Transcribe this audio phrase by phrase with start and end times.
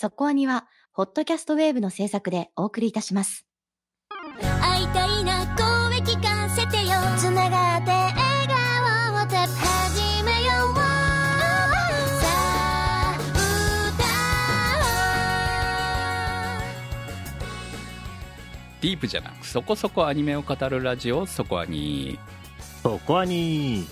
[0.00, 3.44] そこアニは、ホットキャストウェーブの制作でお送りいたします。
[4.62, 6.94] 会いたいな声聞かせてよ。
[7.18, 8.16] つながって笑
[8.48, 10.74] 顔をて始めよう。
[10.74, 10.80] さ
[12.22, 13.18] あ
[18.80, 22.18] ディープじゃなくそこそこアニメを語るラジオそこアニ
[22.82, 23.86] そこはに、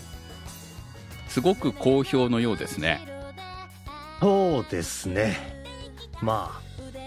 [1.28, 3.06] すごく好評のようですね。
[4.20, 5.57] そうですね。
[6.22, 6.60] ま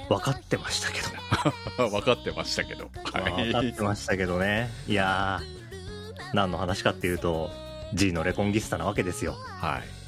[0.09, 1.09] あ、分かってましたけど。
[1.89, 4.69] 分かってましたけどまあ分かってましたけどね。
[4.87, 7.49] いやー、何の話かっていうと、
[7.93, 9.35] G のレコンギスタなわけですよ。
[9.59, 10.01] はい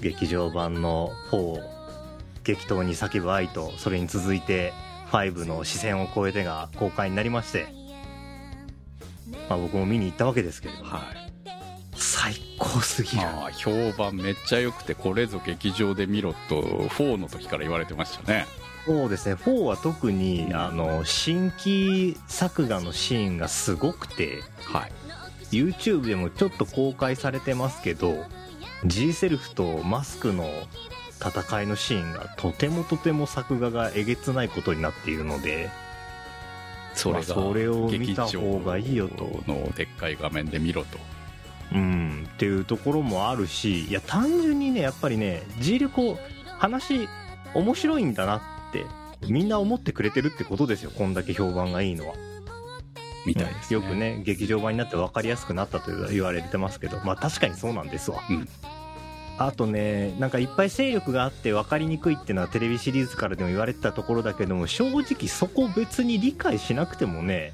[0.00, 1.62] 劇場版の4、
[2.42, 4.72] 激闘に叫ぶ愛と、それに続いて、
[5.12, 7.66] 5の視線を超えてが公開になりまして、
[9.48, 11.19] まあ僕も見に行ったわけですけれども、はい
[11.94, 13.22] 最高すぎる。
[13.22, 18.46] まあ評判めっちゃ良くてこれぞ劇場で見ろと4の時から言われてましたね。
[18.86, 24.92] そうですね、4は特に、あの、新規作画のシーンがすごくて、はい。
[25.52, 28.24] YouTube でもちょっと公開されてますけど
[28.86, 30.48] G セルフとマスクの
[31.18, 35.70] 戦いのシーンがとてもとても作画がえげつないことになっているので
[36.94, 39.24] それそれを見た劇場方がいいよと。
[39.46, 40.98] のでっかい画面で見ろと
[41.72, 46.18] うんっていうところもあるしいや単純にねやっぱりね G レコ
[46.58, 47.08] 話
[47.54, 48.84] 面白いんだなって
[49.28, 52.14] みんな思ってくれてるってことですよこんだけ評判がいいのは。
[53.26, 53.80] みたいですね。
[53.80, 58.48] よくね劇場版になって分かりやすくなったと言われてますけどまあ確かにそうなんですわ、うん。
[59.38, 67.52] あとねなんかいっぱい勢力があって分かりにくいっていうのはテレビシリーズからでも言われてたところだけども正直そこ別に理解しなくてもね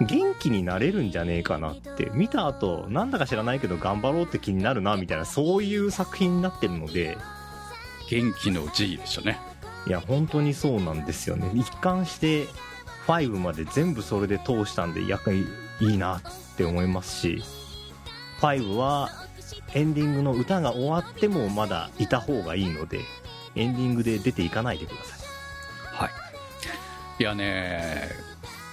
[0.00, 2.10] 元気になれるんじゃねえかなって。
[2.14, 7.18] 見た後なんだか知らないけど頑張ろうって気になるなみたいなそういう作品になってるので。
[8.10, 9.38] 元気の G でしたね。
[9.86, 11.52] いや本当にそうなんですよね。
[11.54, 12.48] 一貫して
[13.06, 15.46] 5まで全部それで通したんでやっぱり
[15.80, 16.20] いいなっ
[16.56, 17.42] て思いますし。
[18.40, 19.10] 5は
[19.74, 23.00] エンディングの歌が終わってもまだいた方がいいので
[23.54, 25.20] エンディングで出ていかないでください。
[25.94, 26.10] はい。
[27.20, 28.08] いやね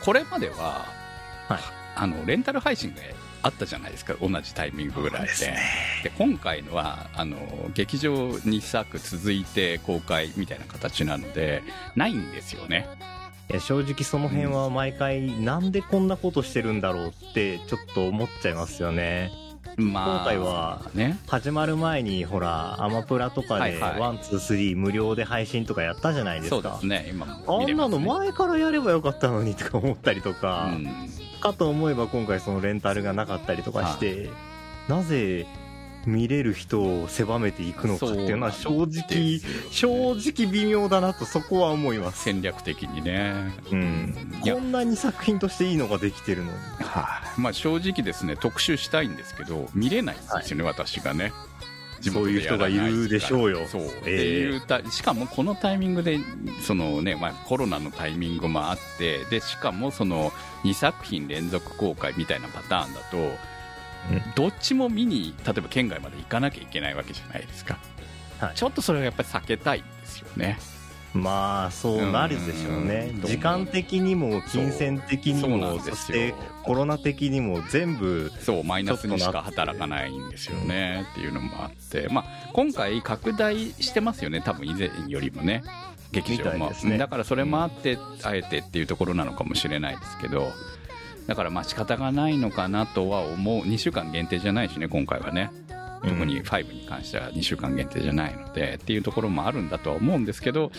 [0.04, 0.86] これまでは、
[1.48, 1.60] はい。
[1.96, 3.02] あのレンタル配信が
[3.42, 4.14] あったじゃないですか。
[4.22, 5.28] 同じタイミングぐらいで。
[5.28, 5.46] です
[6.04, 7.38] で今回のはあの
[7.74, 11.64] 劇場2作続いて公開みたいな形なので
[11.96, 12.88] ないんですよね。
[13.50, 19.32] いや正直その辺は毎回なんでこんなことしてるんだろうってちょっと思っちゃいますよね。
[19.78, 21.18] まあ今回はね。
[21.28, 26.56] 始まる前にほらアマプラとかで one two three 無料で配信とかやったじゃないですか。
[26.62, 30.88] そうですね今もあんなの前からやればよかったのにとか思ったりとか、うん
[31.38, 34.30] かと思えば今回そのレンタルがなかったりとかして、
[34.88, 35.46] なぜ
[36.06, 39.40] 見れる人を狭めていくのかっていうのは正直、
[39.72, 42.24] 正直微妙だなとそこは思います。
[42.24, 43.34] 戦略的にね。
[43.72, 44.16] うん。
[44.42, 46.58] こんなに作品としていいのができてるのに。
[46.80, 47.42] はい。
[47.42, 51.34] まあ正直ですね特集したいんですけど見れないんですよね、私がね
[52.02, 53.68] そういう人がいるでしょうよ。
[53.68, 53.90] そう、ええ。
[53.90, 56.20] っていうたしかもこのタイミングで
[56.62, 60.32] そのね、まあ、コロナのタイミングもあってでしかもその
[60.64, 63.18] 2作品連続公開みたいなパターンだと、
[64.36, 67.78] どっちも見に例えば県外まで行かなきゃいけないわけじゃないですか、
[68.40, 68.56] はい。
[68.56, 70.58] ちょっとそれはやっぱり避けたいんですよね
[71.14, 73.12] まあ、そうなるでしょうね。
[73.14, 73.22] うん。
[73.22, 81.06] 時間的にも、金銭的にも、そしてコロナ的にも全部、そうマイナスにしか働かないんですよね。
[81.12, 81.22] って。
[81.22, 84.42] いうのもあって、まあ、今回拡大してますよね。
[84.42, 85.64] 多分以前よりもね。
[86.12, 86.98] 劇場も、ね。
[86.98, 90.52] だからそれもあって、あえてっていうところなのかもしれないですけど。
[91.28, 93.60] だからまあ仕方がないのかなとは思う。
[93.62, 95.52] 2週間限定じゃないしね今回はね
[96.04, 100.72] 特に5に関しては2週間限定じゃないのでっていうところもあるんだとは思うんですけど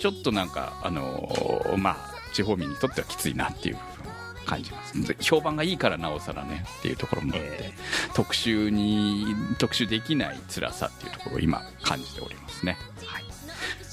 [0.00, 5.06] ちょっとなんかあのーまあ地方民にとってはきついなっていう部分を感じます。
[5.06, 7.72] で評判がいいからなおさらねっていうところもあって、え
[8.14, 9.26] 特集に
[9.58, 13.24] 特集できない辛さっていうところを今感じておりますね、はい。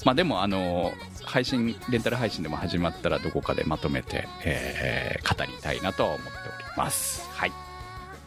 [0.04, 0.92] まあ、でもあの
[1.24, 7.28] 配信レンタル配信でも始まったらどこかでまとめて、えー語りたいなとは思っております。
[7.30, 7.65] はい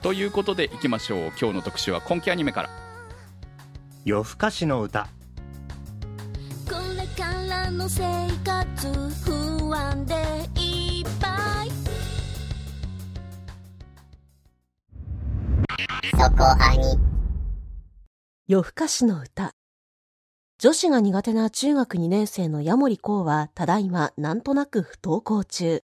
[0.01, 2.69] ということでいきましょう今日の特集は今期アニメから
[4.05, 5.09] 夜更かしの歌。
[6.65, 8.01] これからの生
[8.45, 8.87] 活
[9.25, 10.15] 不安で
[10.55, 11.69] いっぱい
[18.47, 19.51] 夜更かしの歌。
[20.59, 25.81] 女子が苦手な中学2年生のヤモリコウはただいまなんとなく不登校中。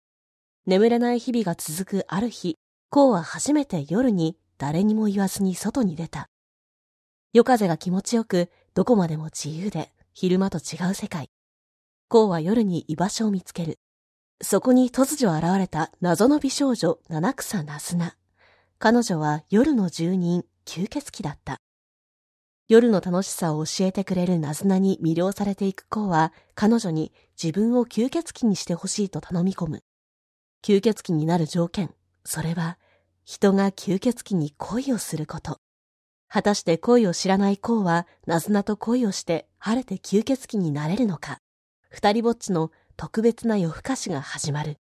[0.66, 2.56] 眠れない日々が続くある日、
[2.94, 6.30] コウは初めて夜に誰にも言わずに外に出た。
[7.32, 11.28] 夜風が気持ちよく、どこまでも自由で、昼間と違う世界。
[12.06, 13.80] コウは夜に居場所を見つける。
[14.40, 18.14] そこに突如現れた謎の美少女、七草ナズナ。
[18.78, 21.56] 彼女は夜の住人、吸血鬼だった。
[22.68, 27.12] 夜の楽しさを教えてくれるナズナに魅了されていくコウは、彼女に
[27.42, 29.82] 自分を吸血鬼にしてほしいと頼み込む。
[30.64, 31.92] 吸血鬼になる条件、
[32.24, 32.78] それは、
[33.24, 35.58] 人が吸血鬼に恋をすること。
[36.28, 41.38] 果たして恋を知らないコウは、ナズナと恋をして、晴れて吸血鬼になれるのか。
[41.88, 44.76] 二人ぼっちの特別な夜更かしが始まる。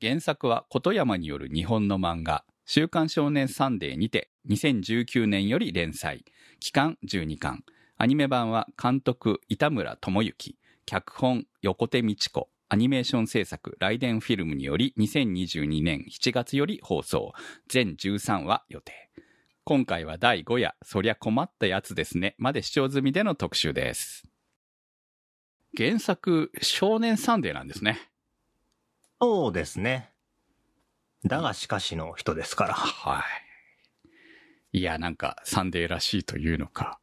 [0.00, 6.24] 原作は琴山による日本の漫画、週刊少年サンデーにて2019年より連載、
[6.60, 7.64] 期間12巻。
[7.96, 17.32] アニメ版は監督板村智之、脚本横手道子、アニメーション制作ライデンフィルムにより2022年7月より放送、
[17.68, 19.08] 全13話予定。
[19.62, 24.24] 今回は第5夜、そりゃ困ったやつですね、まで視聴済みでの特集です。
[25.76, 28.10] 原作、少年サンデーなんですね。
[29.20, 30.10] そうですね。
[31.24, 32.74] だがしかしの人ですから。
[32.74, 33.24] は
[34.72, 34.78] い。
[34.78, 36.98] いや、なんか、サンデーらしいというのか。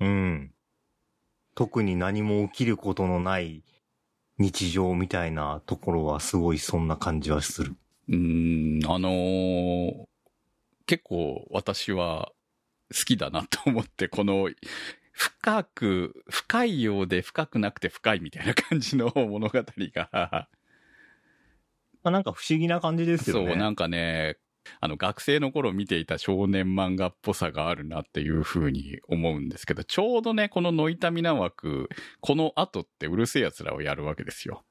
[0.00, 0.54] うん。
[1.54, 3.64] 特に何も起きることのない
[4.38, 7.76] 日常みたいなところはすごいそんな感じはする。
[8.08, 10.10] うーん、あのー
[10.86, 12.32] 結構私は
[12.92, 14.50] 好きだなと思って、この、
[15.12, 23.50] 深く、深いようで深くなくて深いみたいな感じの物語が、まあ、なんか不思議な感じですよね。
[23.50, 24.38] そう、なんかね、
[24.80, 31.88] あの、学生の頃見ていた少年漫画っぽさがあるなっていうふうに思うんですけど、ちょうどね、このノイタミナ枠、
[32.20, 34.64] この後ってうるせえ奴らをやるわけですよ。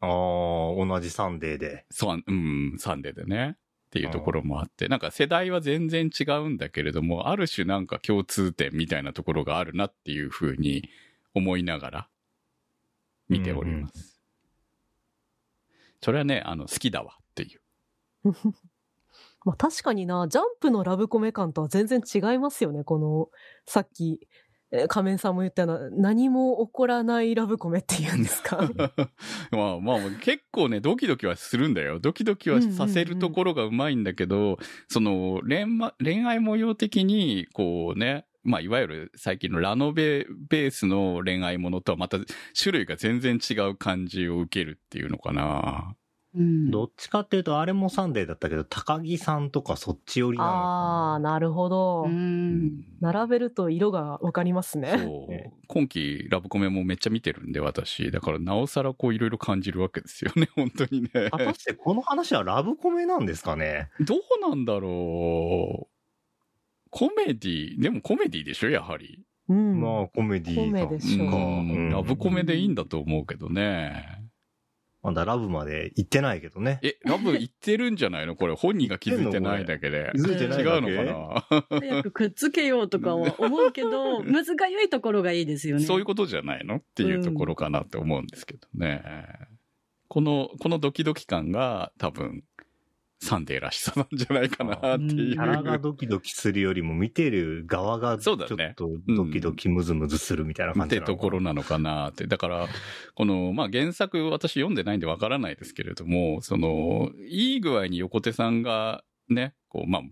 [0.00, 1.86] ああ、同じサンデーで。
[1.90, 3.56] そう、うん、サンデーでね。
[3.56, 3.58] っ
[3.92, 10.88] ていうところもあって、なんか世代は全然違うんだけれども、ある種なんか共通点みたいなところがあるなっていうふうに
[11.34, 12.08] 思いながら
[13.28, 14.18] 見ております。
[16.00, 17.60] それはね、あの、好きだわっていう。
[19.44, 23.28] まあ確かにな、ジャンプのラブコメ感とは全然違いますよね、この、
[23.66, 24.20] さっき、
[24.88, 28.70] 仮面さんも言ったような、何も起こらないラブコメっていうんですか。
[29.52, 32.00] まあまあ結構ね、ドキドキはするんだよ。
[32.00, 34.58] ドキドキはさせるところがうまいんだけど、
[34.88, 35.66] その恋、
[36.02, 42.18] 恋愛模様的に、こうね、まあいわゆる最近のラノベベースの恋愛ものとはまた
[42.60, 45.96] 種類が全然違う感じを受けるっていうのかな。
[46.34, 52.04] うんどっちかっていうと、あれもサンデーだったけど、高木さんとかそっち寄りなのかああ、なるほど。
[52.04, 54.92] うん並べると色がわかりますね。
[54.98, 55.52] そうね。
[55.68, 58.10] 今期ラブコメもめっちゃ見てるんで、私。
[58.10, 61.10] だからなおさらこういろいろ感じるわけですよね、本当にね。
[61.30, 63.90] 果たしてこの話はラブコメなんですかね？
[64.00, 65.92] どうなんだろう。
[66.90, 69.24] コメディ、でもコメディでしょ、やはり。
[69.48, 69.80] うん。
[69.80, 74.31] まあ、コメディコメでしょううんうんラブコメでいいんだと思うけどね。
[75.02, 76.78] まだラブまで行ってないけどね。
[76.82, 78.36] え、ラブ言ってるんじゃないの？
[78.36, 80.12] これ本人が気づいてないだけで。
[80.14, 80.88] 気づいてない違だけ？
[80.88, 85.86] うのか早くくっつけようとかは思うけど、むずがゆいところがいいですよなね。
[85.86, 86.76] そういうことじゃないの？
[86.76, 89.02] っていうところかなって思うんですけどね。
[90.06, 92.44] この、このドキドキ感が多分、
[93.24, 95.32] サンデーらしさなんじゃないかなっていう。
[95.34, 98.46] キャラがドキドキするよりも見てる側がちょっと
[99.06, 102.26] ドキドキムズムズするみたいな感ってじなのかなところなのかなって。
[102.26, 102.66] だから、
[103.14, 110.02] この、まあ、原作私読んでないんでわからないですけれども、その、いい具合に横手さんが、ね、こう、まあ、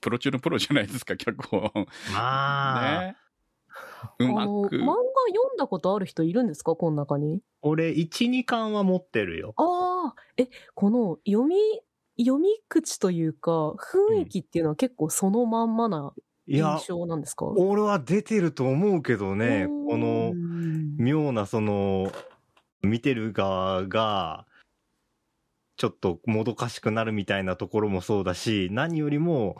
[0.00, 1.70] プロ中のプロじゃないですか、脚本。
[2.12, 3.16] まあ、ね。
[4.20, 4.76] うまあの、く。
[4.76, 6.76] 漫画読んだことある人いるんですか？
[6.76, 7.40] この中に。
[7.62, 9.54] 俺、1、2巻は持ってるよ。
[9.56, 11.56] ああ、え、この読み、
[12.18, 16.12] 読み口というか、雰囲気っていうのは結構そのまんまな
[16.52, 17.46] 印、象なんですか？
[17.54, 20.98] 俺は出てると思うけどね、このう、ん。
[20.98, 22.12] 妙なその、
[22.82, 24.46] 見てる側が、
[25.76, 29.56] ちょっともどかしくなるみたいなところもそうだし、何よりも、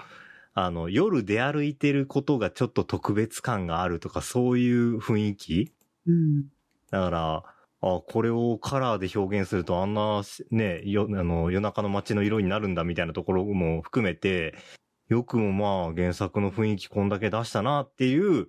[0.54, 5.74] あの、夜出歩いてることがちょっと特別感があるとか、そういう雰囲気。
[6.06, 6.50] うん。
[6.90, 7.44] だから、
[7.80, 14.54] あ、これをカラーで表現するとあんな、ね、よ、あの、夜中の街の色になるんだみたいなところも含めて、
[15.08, 18.48] よくもまあ原作の雰囲気こんだけ出したなっていう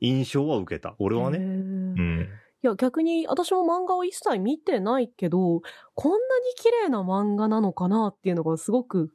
[0.00, 0.94] 印象は受けた。
[0.98, 1.38] 俺はね。
[1.38, 2.28] うん。
[2.62, 5.62] いや、逆に私も漫画を一切見てないけど、
[5.94, 6.22] こんなに
[6.56, 9.10] 綺麗な漫画なのかなっていうのがすごく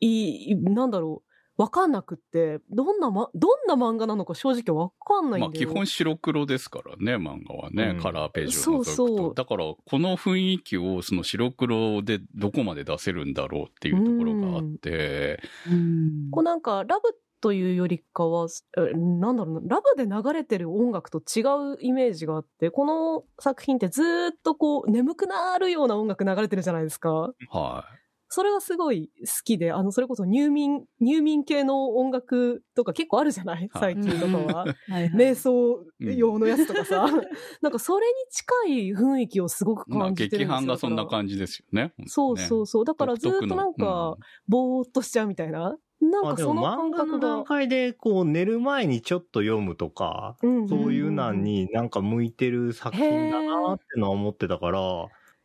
[0.00, 1.31] いい、なんだろう、
[1.62, 5.68] わかんなくって、どんなま、どんな漫画なのか正直わかんないまあんだよ。
[5.68, 7.94] 基本白黒ですからね、漫画はね。
[7.94, 8.92] うんカラーページを除くと。
[8.92, 15.40] そうそうだから、この雰囲気をその白黒でどこまで出せるんだろうっていうところがあって、
[15.70, 21.42] うんこうなんか、ラブっというよりかは、えなんだろうな、ラブで流れてる音楽と違
[21.74, 27.32] うイメージがあって、この作品ってずーっとこう、眠くなるような音楽流れてるじゃないですか。
[27.50, 27.84] は
[28.34, 33.68] それがすごい好きで、あの、それこそ入眠、入眠系の音楽とか結構あるじゃない？
[33.74, 34.66] 最近とかは。
[35.14, 37.06] 瞑想用のやつとかさ。
[37.60, 40.48] なんかそれに近い雰囲気をすごく感じてるんですよ。
[40.48, 41.08] 劇伴がそんなじ。
[41.10, 41.92] 感じですよね。
[42.06, 42.84] そうそうそう。
[42.86, 44.16] だからずっとなんか、
[44.48, 45.76] ぼーっとしちゃうみたいな。
[46.00, 47.28] なんかその感漫画の覚が。
[47.28, 54.80] 段階でこう寝る前にちょっと読むとか、うんそういうなんになんか向いてる作品だなってのは思ってたから、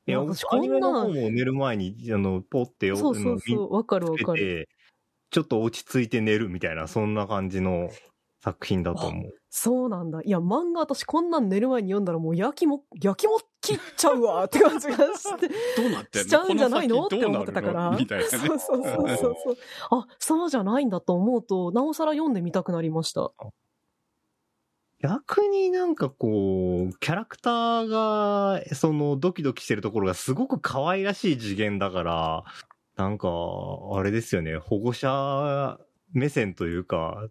[0.07, 3.73] いや、私アニメのこんな方も寝る前に、あの、ポってそうそうそう。
[3.73, 4.39] わかるわつけかる。
[4.67, 4.69] て、
[5.31, 7.89] ちょっと落ち着いて寝るみたいな、そんな感じの
[8.41, 9.33] 作品だと思う。
[9.49, 10.21] そうなんだ。
[10.23, 15.47] いや、漫画私こんなん寝る前に読んだらもう焼きも、焼きも切っちゃうわ って感じがして。
[15.81, 16.23] どうなってんの？
[16.23, 17.05] しちゃうんじゃないの？
[17.05, 17.97] って思ってたから。
[17.99, 18.29] みたいなね。
[18.37, 19.57] そうそうそうそうそう。
[19.91, 23.33] あ、そうじゃないんだと思うと、なおさら読んでみたくなりました。
[24.99, 32.43] 逆になんかこう、キャラクターが、そのドキドキしてるところがすごく可愛らしい次元だから、
[32.95, 33.29] なんか、
[33.93, 35.79] あれですよね、保護者
[36.13, 37.27] 目線というか、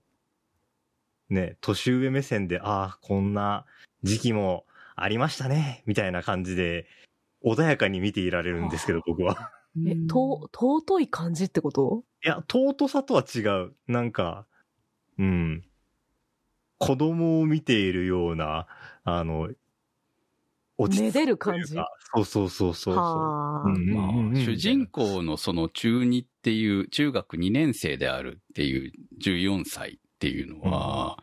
[1.29, 3.67] ね、年上目線で、ああ、こんな
[4.05, 6.87] 時期もありましたね、みたいな感じで、
[7.45, 9.51] 穏やかに見ていられるんですけど、僕は。
[9.85, 12.05] え、と、尊い感じってこと？
[12.25, 13.75] いや、尊さとは違う。
[13.89, 14.47] なんか、
[15.19, 15.65] うん。
[16.79, 18.67] 子供を見ているような、
[19.05, 19.51] あの、
[20.79, 21.75] 落ち着でる感じ？
[22.15, 22.97] そうそうそうそう
[24.37, 28.93] 主人公のその中2っていう、中学2年生であるっていう
[29.23, 31.17] 14歳っていうのは、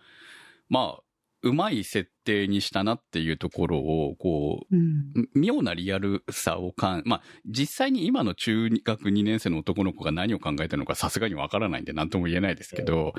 [0.69, 1.02] まあ、
[1.43, 5.11] うまい設定にしたなっていうところを、こうん。
[5.15, 13.13] う、妙なリアルさをかん、まあ、実際に今の中学2年生の男の子が何を考えたのかさすがにわからないんで何とも言えないですけど、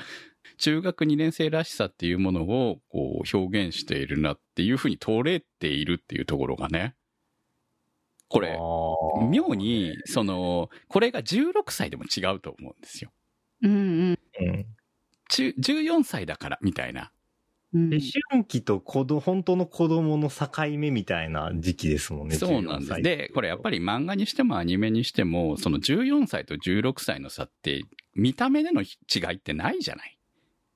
[0.56, 6.94] 中学2年生らしさっていうものをこう表現しているなっていうふうに取れているっていうところがね、
[8.28, 8.58] これ、
[9.30, 13.12] 妙に、その、これが16歳でも違うと思うんですよ。
[13.62, 14.66] うんうんうん
[15.30, 17.10] 中14歳だから、みたいな。
[17.74, 17.90] うん。
[17.92, 18.00] 思
[18.30, 22.36] 春期と子供、本当の子供の境目みたいな時期ですもんね。
[22.36, 22.92] そうなんです。
[22.92, 27.82] 14歳で、これやっぱり漫画にしてもアニメにしても、その14歳と16歳の差って、
[28.14, 30.18] 見た目での違いってないじゃない？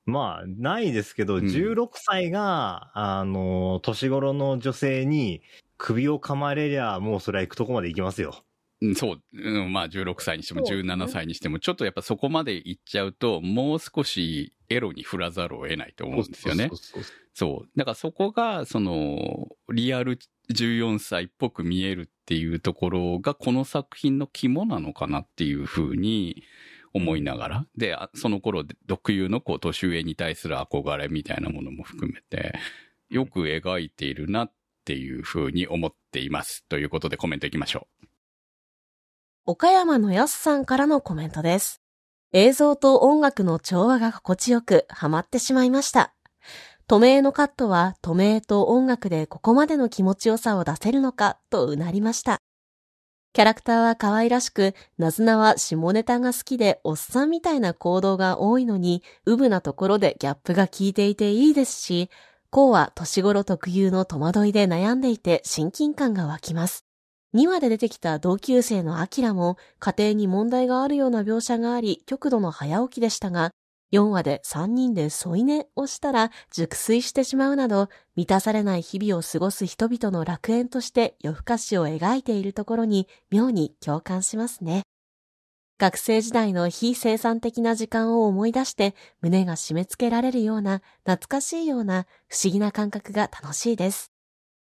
[0.07, 5.43] まあ、ないですけど、うん16歳が、あの、年頃の女性に
[5.76, 8.43] 首を噛まれりゃ、もうそれは行くとこまで行きますよ。
[8.81, 16.71] うんそう、うん、まあ16歳にしてもそうですね17歳にしても、ちょっとやっぱそこまで行っちゃうと、もう少しエロに振らざるを得ないと思うんですよね
[17.39, 17.69] そう。
[17.79, 20.19] だからそこが、その、リアル
[20.53, 26.43] 14歳っぽく見えるっていうところが、この作品の肝なのかなっていうふうに
[26.93, 27.67] 思いながら。
[27.77, 32.59] で、あその頃で特有のこう、年上に対する憧れみたいなものも含めて、
[33.09, 34.53] よく描いているなっ
[34.85, 36.65] ていうふうに思っています。
[36.69, 37.87] ということでコメントいきましょ
[39.47, 41.81] 岡山のやすさんからのコメントです。
[42.32, 46.14] 映像と音楽の調和が心地よくハマってしまいました。
[46.87, 52.38] トメイのカットはトメイと音楽でここまでの気持ちよさを出せるのかとうなりました。
[53.32, 62.11] キャラクターは可愛らしく、なずなは下ネタが好きでおっさんみたいな行動が多いのに、うぶなところでギャップが効いていていいですし、
[62.50, 66.88] こうは年頃特有の戸惑いで悩んでいて親近感が湧きます。
[67.38, 73.52] 2話で出てきた同級生のアキラも家庭に問題があるような描写があり極度の早起きでしたが、
[73.92, 84.83] 4話で3人で添い寝をしたら熟睡してしまうなど、満たされない日々を過ごす人々の楽園として夜更かしを描いているところに妙に共感しますね。
[85.78, 94.11] 学生時代の非生産的な時間を思い出して胸が締め付けられるような懐かしいような不思議な感覚が楽しいです。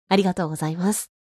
[0.09, 1.16] ありがとうございます。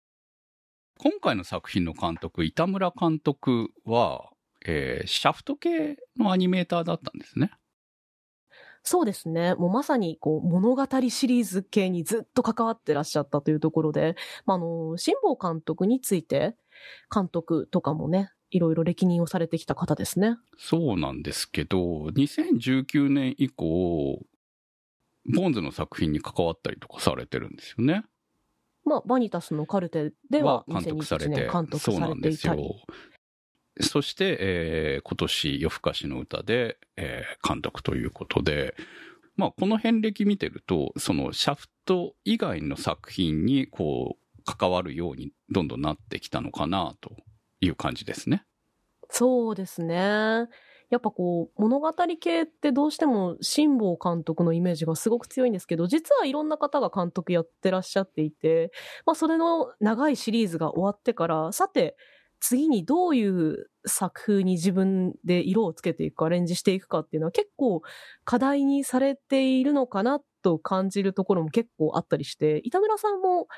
[0.98, 1.02] う。
[1.02, 4.30] 今回の作品の監督、板村監督は、
[4.66, 7.50] えーシャフト系のアニメーターだったんですね。
[8.82, 9.54] そうですね。
[9.56, 16.54] もうまさにこう物語シリーズ系にずっと関わってらっしゃったというところで、まあ、あの、辛坊監督について、
[17.12, 20.36] 監督とかもね、いろいろ歴任をされてきた方ですね。
[20.56, 21.78] そうなんですけど、
[22.14, 24.24] 2019年以降、
[25.34, 28.04] ボンズの作品に関わったりとかされてるんですよね。
[28.86, 32.84] まあ、バニタスのカルテではは監督され2021て年監督されていたり。。
[33.80, 38.74] そして、えー今年夜更かしの歌で、えー監督ということで、
[39.36, 47.10] まあこの遍歴見てると、そのシャフト以外の作品にこう関わるようにどんどんなってきたのかなと
[47.60, 48.44] いう感じですね。
[49.10, 50.48] そうですね。
[50.90, 58.70] やっぱこう、物語系ってどうしても辛坊監督のイメージがすごく強いんですけど、実はいろんな方が監督やってらっしゃっていて、
[59.04, 61.96] まあそれの長いシリーズが終わってから、さて、
[62.38, 67.82] 次にどういう作風に自分で色をつけていくか、アレンジしていくかっていうのは結構
[68.24, 73.48] 課題にされているのかなと感じるところも結構あったりして、板村さんも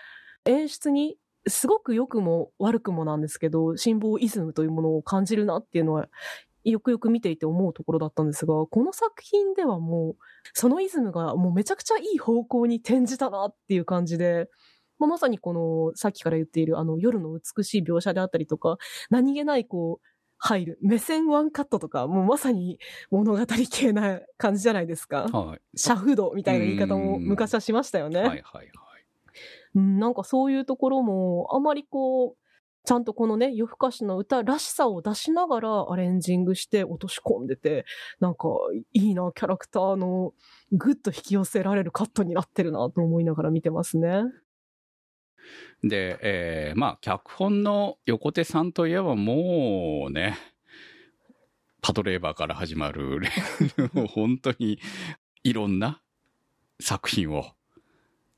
[0.44, 1.16] 演出に
[1.46, 6.08] すごく良くも悪くもなんですけど、辛抱イズムというものを感じるなっていうのは、
[6.70, 10.16] よくよく見ていて思うところだったんですが、この作品ではもう、
[10.52, 14.48] そのイズムがもうめちゃくちゃいい方向に転じたなっていう感じで、
[14.98, 18.78] まあ、まさにこの、さっきから言っているあの夜の美しい描写であったりとか、
[19.10, 20.06] 何気ないこう、
[20.38, 22.78] 入る、目線ワンカットとか、もうまさに
[23.10, 25.24] 物語系な感じじゃないですか。
[25.24, 25.60] はい。
[25.76, 28.20] シャフドみたいな言い方も昔はしましたよね。
[28.20, 28.68] はいはいはい。
[29.74, 32.47] うん、なんかそういうところも、あまりこう、
[32.88, 37.84] ちゃんとこのね、夜更かしの歌らしさを出しながらアレンジングして落とし込んでて、
[38.18, 38.48] なんか
[38.94, 40.32] いいな、キャラクターの
[40.72, 44.22] ぐっと引き寄せられるカットになってるなと思いながら見てますね。
[45.84, 50.38] で、えーまあ、脚本の横手さんといえばもうね、
[51.82, 53.20] パトレーバーから始まる、
[54.14, 54.80] 本当に
[55.42, 56.00] いろんな
[56.80, 57.48] 作品を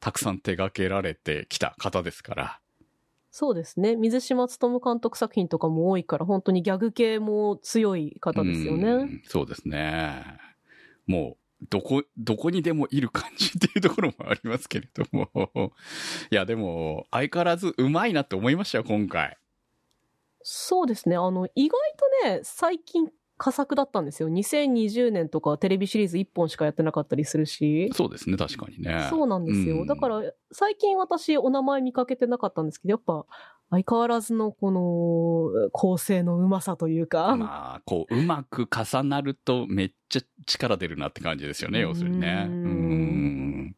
[0.00, 2.60] たくさん手掛けられてきた方ですから。
[3.30, 3.94] そうですね。
[3.96, 9.04] 水島努監督作品とかも多いから、本当にギャグ系も強い方ですようね。
[9.04, 10.24] んそうですね。
[11.06, 15.30] もう、どこ、どこにでもいる感じっていうところもありますけれども。
[16.32, 19.36] いや、でも、相変わらずうまいなって思いましたよ、今回。
[20.42, 21.16] そうですね。
[21.16, 21.78] あの、意外
[22.24, 23.10] とね、最近
[23.40, 24.28] 佳作だったんですよ。
[24.28, 27.90] 2020年とかテレビシリーズ1本しかやってなかったりするし。
[27.94, 29.06] そうですね、確かにね。
[29.08, 29.80] そうなんですよ。
[29.80, 33.24] うんだから、最近私お名前見かけてなかったんですけど、やっぱ、
[33.70, 42.46] 相変わらずのこの構成のうまさというか、まあ、こう、うまく重なるとめっちゃ力出るなって感じですよね、要するにね。
[42.46, 43.76] うん。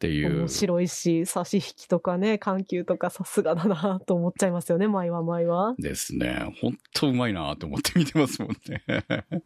[0.00, 0.48] っていう面。
[0.48, 5.74] 白いし、差し引きとかね、緩急とかさすがだなと思っちゃいますよね、毎は毎は。
[5.78, 6.56] ですね。
[6.62, 8.82] ほんとうまいなと思って見てますもんね。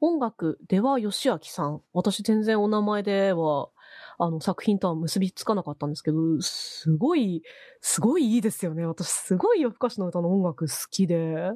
[0.00, 1.82] 音楽では吉明さん。
[1.92, 3.68] 私全然お名前では、
[4.16, 7.42] あの作品とは結びつかなかったんですけど、すごい、
[7.82, 8.86] すごいいいですよね。
[8.86, 11.52] 私すごい夜更かしの歌の音楽好きで。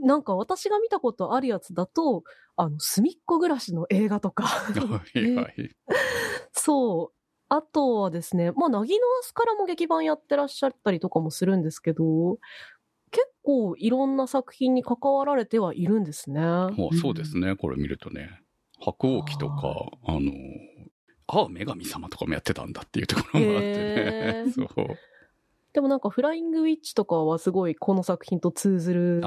[0.00, 2.24] なんか私が見たことあるやつだと、
[2.56, 4.44] あの、すみっこ暮らしの映画とか。
[4.44, 5.76] はいはい。
[6.52, 7.18] そう。
[7.50, 12.38] あとはですね、まあ、なぎのアスからも劇版やってらっしゃったりとかもするんですけど、
[13.10, 16.40] 結構いろんな作品に関わられてはいるんですね。
[16.40, 18.42] もうそうですね、これ見るとね。
[18.80, 20.32] 白鸚記とか、あの、
[21.26, 24.44] ああ、女神様とかもやってたんだっていうところもあって。
[24.44, 24.68] ね そう。
[25.72, 29.20] でもなんかフライングウィッチとかはすごいこの作品と通ずる。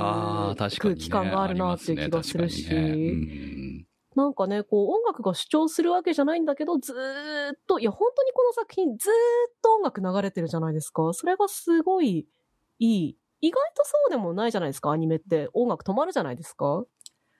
[0.79, 2.67] 空気感があるなっていう気がするし、
[4.15, 11.13] なんかね、こう音楽が主張するわけじゃないんだけど、ずーっと、いや本当にこの作品ずーっと音楽流れてるじゃないですか。
[11.13, 12.27] それがすごい
[12.79, 13.17] いい。
[13.43, 15.49] 意外とそうでもないじゃないですか、アニメって。
[15.53, 16.83] 音楽止まるじゃないですか。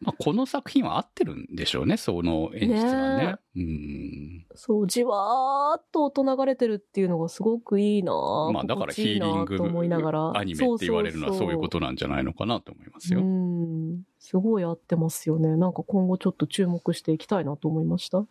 [0.02, 3.26] まあ、この作品は合ってるんでしょうね、その演出はね。
[3.26, 4.46] ねうん。
[4.56, 13.22] そう、じわーっと音流れてるっていうのがすごくいいなぁまあだからヒーリングと思いながらアニメって言われるのはそういうことなんじゃないのかなと思いますよ。
[13.22, 14.02] うん。
[14.18, 15.56] すごい合ってますよね。
[15.56, 18.26] なんか今後ちょっと注目していきたいなと思いました。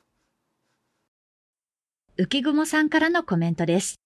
[2.19, 4.01] 浮雲さんからのコメントです。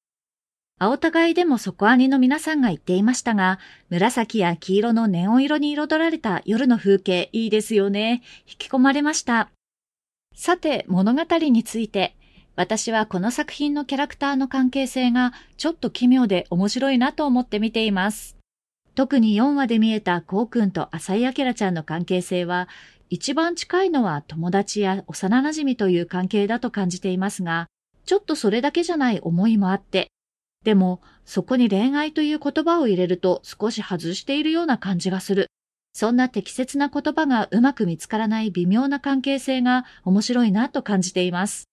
[0.77, 3.61] 青互いでも底アニの皆さんが言っていましたが、
[3.91, 8.23] 紫や黄色のネオン色に彩られた夜の風景いいですよね。
[8.49, 9.51] 引き込まれました。
[10.35, 12.17] さて、物語について。
[12.57, 18.37] 私はこの作品のキャラクターの関係性がちょっと奇妙で面白いなと思って見ています。
[18.95, 22.69] 特に4話で見えたこうくんと浅井明ちゃんの関係性は、
[23.11, 27.69] 一番近いのは友達や幼馴染という関係だと感じていますが、
[28.07, 30.09] ちょっとそれだけじゃない思いもあって、
[30.65, 35.49] でも、そこに恋愛という言葉を入れると少し外しているような感じがする。
[35.93, 41.69] そんな適切な言葉がうまく見つからない微妙な関係性が面白いなと感じています。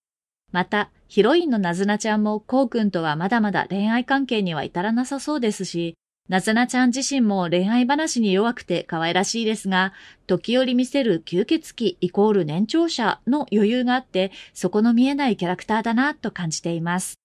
[0.52, 5.96] また、ヒロインのなずなちゃんもこうくんとはまだまだ恋愛関係には至らなさそうですし、
[6.30, 9.94] なずなちゃん自身も恋愛話に弱くて可愛らしいですが、
[10.28, 17.21] 時折見せる吸血鬼イコール年長者の余裕があって、そこの見えないキャラクターだなと感じています。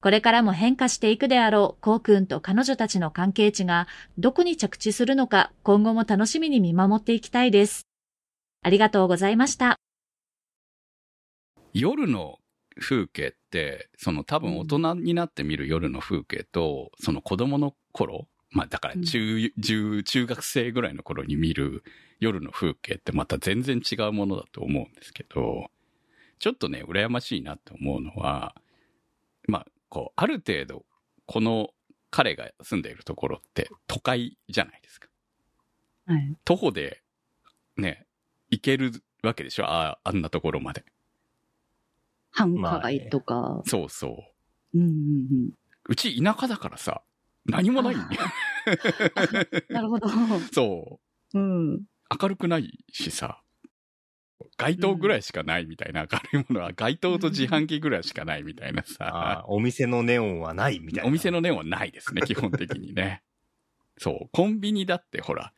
[0.00, 7.86] これからも変化していくであろう、こうくんと彼女たちの関係値がどこに着地するのか、今後も楽しみに見守っていきたいです。
[8.62, 9.76] ありがとうございました。
[11.72, 12.38] 夜の
[12.80, 21.82] 風景って、その多分大人になって見る夜の風景と、その子供の頃まあだから中、中、中学生ぐらいの頃に見る
[22.18, 25.66] 夜の風景ってまた全然違うものだと思うんですけど、
[26.38, 28.62] ちょっとね、羨ましいなって思うのは、まあ、
[29.88, 30.84] こう、ある程度、
[31.26, 31.70] この
[32.10, 35.08] 彼が住んでいるところって都会じゃないですか。
[36.06, 36.36] はい。
[36.44, 37.02] 徒歩で、
[37.76, 38.06] ね、
[38.50, 39.64] 行けるわけでしょ？
[39.66, 40.84] ああんなところまで。
[42.30, 43.62] 繁華街とか。
[43.66, 44.24] そうそ
[44.74, 44.78] う。
[44.78, 44.90] うんうんう
[45.46, 45.50] ん。
[45.88, 47.02] うち田舎だからさ、
[47.46, 48.20] 何もないんだよ。
[49.70, 50.08] なるほど。
[50.52, 51.00] そ
[51.34, 51.38] う。
[51.38, 51.82] うん。
[52.20, 53.42] 明るくないしさ、
[54.56, 61.08] 街灯ぐらいしかないみたいな、明るいものは街灯と自販機ぐらいしかないみたいなあさ、お店のネオンはないみたいな。
[61.08, 63.22] お店のネオンはないですね、基本的にね。
[63.98, 65.52] そう、コンビニだってほら、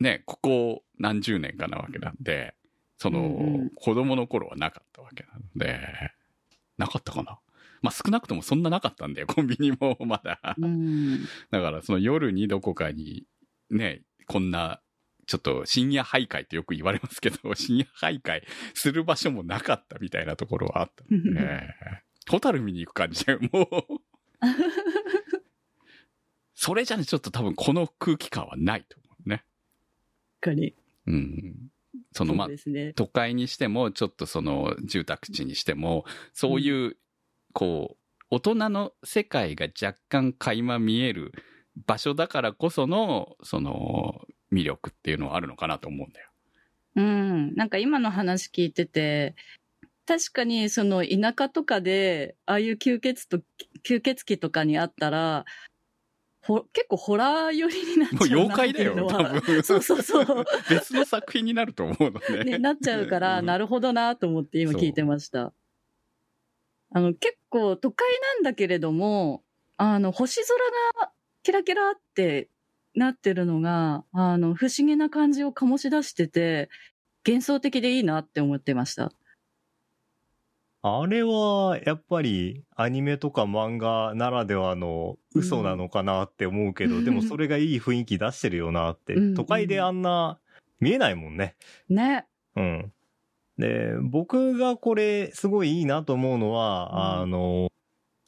[0.00, 2.54] ね、ここ何十年かなわけなんで、
[2.98, 5.80] その、うんうん子供の頃はなかったわけなので、
[6.78, 7.38] なかったかな？
[7.82, 10.56] まあ少なくともそんななかったんだよ、コンビニもまだ。
[10.58, 11.24] うん。
[11.50, 13.24] だからその夜にどこかに
[13.70, 14.80] ね、こんな、
[15.26, 18.42] ちょっと深夜徘徊ってよく言われますけど、 深夜徘徊
[18.74, 21.74] する場所もなかったみたいなところはあったので、
[22.28, 23.48] ホタル見に行く感じでもう、
[26.54, 29.44] それじゃね、ちょっと多分この空気感はないと思うね。
[30.40, 30.74] 確かに。
[31.06, 31.70] うん。
[32.12, 32.92] そのまあね。
[32.94, 36.96] 都会にしても、ちょっとその住宅地にしても、そういう、
[37.52, 41.32] こう、大人の世界が若干垣間見える
[41.86, 46.30] 場所だからこその、その、魅力っていうのはあるのかなと思うんだよ。
[46.96, 47.54] うん。
[47.54, 49.34] なんか今の話聞いてて、
[50.06, 53.38] 確かにその田舎とかで、ああいう吸血と、
[53.84, 55.44] 吸血鬼とかにあったら、
[56.42, 60.44] ほ結構ホラー寄りになっちゃうう妖怪だよ多分 そうそうそう。
[60.70, 62.44] 別の作品になると思うのね。
[62.44, 65.52] ね、なっちゃうから、なるほどなと思って今聞いてました。
[66.92, 68.06] あの、結構都会
[68.36, 69.42] なんだけれども、
[69.76, 72.48] あの、星空がキラキラって
[72.96, 76.70] なってるのが、あの、不思議な感じを醸し出してて、
[77.26, 79.12] 幻想的でいいなって思ってました。
[80.82, 89.14] あれは、やっぱり、アニメとか漫画ならではの嘘なのかなって思うけど、うんでもそれがいい雰囲気出してるよなって。
[89.14, 90.38] うん都会であんな、
[90.80, 91.56] 見えないもんね。
[91.88, 92.26] ね。
[92.54, 92.92] うん。
[93.58, 97.72] で、僕がこれ、すごいいいなと思うのは、うんあの、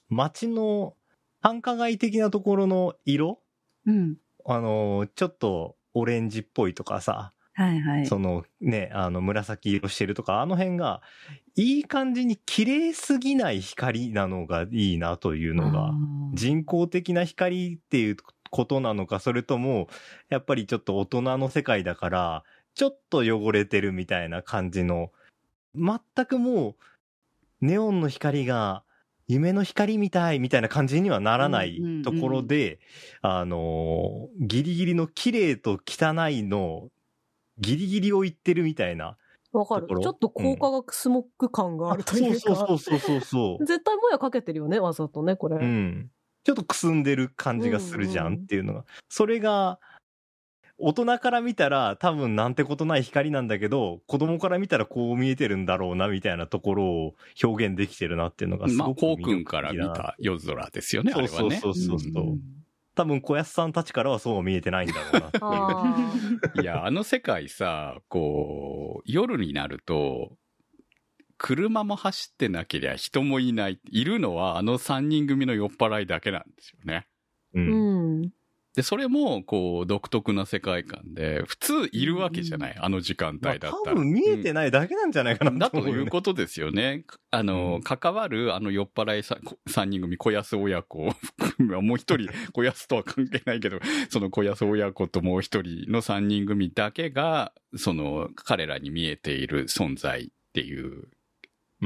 [0.08, 0.96] 街の
[1.40, 3.40] 繁華街的なところの色
[3.86, 4.16] うん。
[4.46, 8.06] あの、ちょっとオレンジっぽいとかさ、はいはい。
[8.06, 11.02] そのね、あの紫色してるとか、あの辺が、
[11.56, 15.90] いい感じに綺麗すぎない光なのがいいなというのが
[16.32, 18.16] 人工的な光っていう
[18.50, 19.88] ことなのか、それとも、
[20.28, 25.10] やっぱりちょっと大人の世界だから、ちょっと汚れてるみたいな感じの、
[25.74, 26.76] 全くもう、
[27.60, 28.84] ネオンの光が、
[29.28, 32.80] 夢の光みたいみたいな感じにはならないうんうんうんところで、
[33.22, 36.88] あのーギリギリの綺麗と汚いの、
[37.58, 39.16] ギリギリを言ってるみたいな。
[39.52, 42.40] わかるちょっと高化学スモック感があるというか。
[42.40, 43.66] そうそうそうそうそう。
[43.66, 45.56] 絶対もやかけてるよね、わざとね、これ。
[45.56, 46.10] うん。
[46.44, 48.84] ちょっとくすんでる感じがするじゃうんうんんっていうのが。
[49.08, 49.78] それが、
[50.78, 61.56] 大人から見たら多分なんてことない光なんだけど、子供から見たらこう見えてるんだろうなみたいなところを表現できてるなっていうのがすまあ、ごくこうくんから見た夜空ですよね、あれはね。
[61.56, 62.24] そうそうそうそう。
[62.24, 62.40] うん
[62.94, 66.40] 多分小安さんたちからはそうは見えてないんだろうなっていう。
[66.58, 70.36] あいや、あの世界さ、こう、夜になると、
[71.36, 73.78] 車も走ってなけりゃ人もいない。
[73.88, 77.06] いるのはあの3人組の酔っ払いだけなんですよね。
[77.54, 77.60] う。
[77.60, 78.32] ん。
[78.78, 83.72] で、それも、こう、独特な世界観で、普通いるわけじゃない、あの時間帯まあだったら。
[83.86, 85.80] 多分見えてい、ないだけなんじゃないかなだと。
[85.80, 87.04] いうことですよね。
[87.32, 89.36] あの、うん関わる、あの、酔っ払いさ
[89.68, 101.08] 3人組、小安親子を含め、もう一人、 小安とは関係ないけど、その小安親子ともう一人の3人組だけが、その、彼らに見えている存在っていう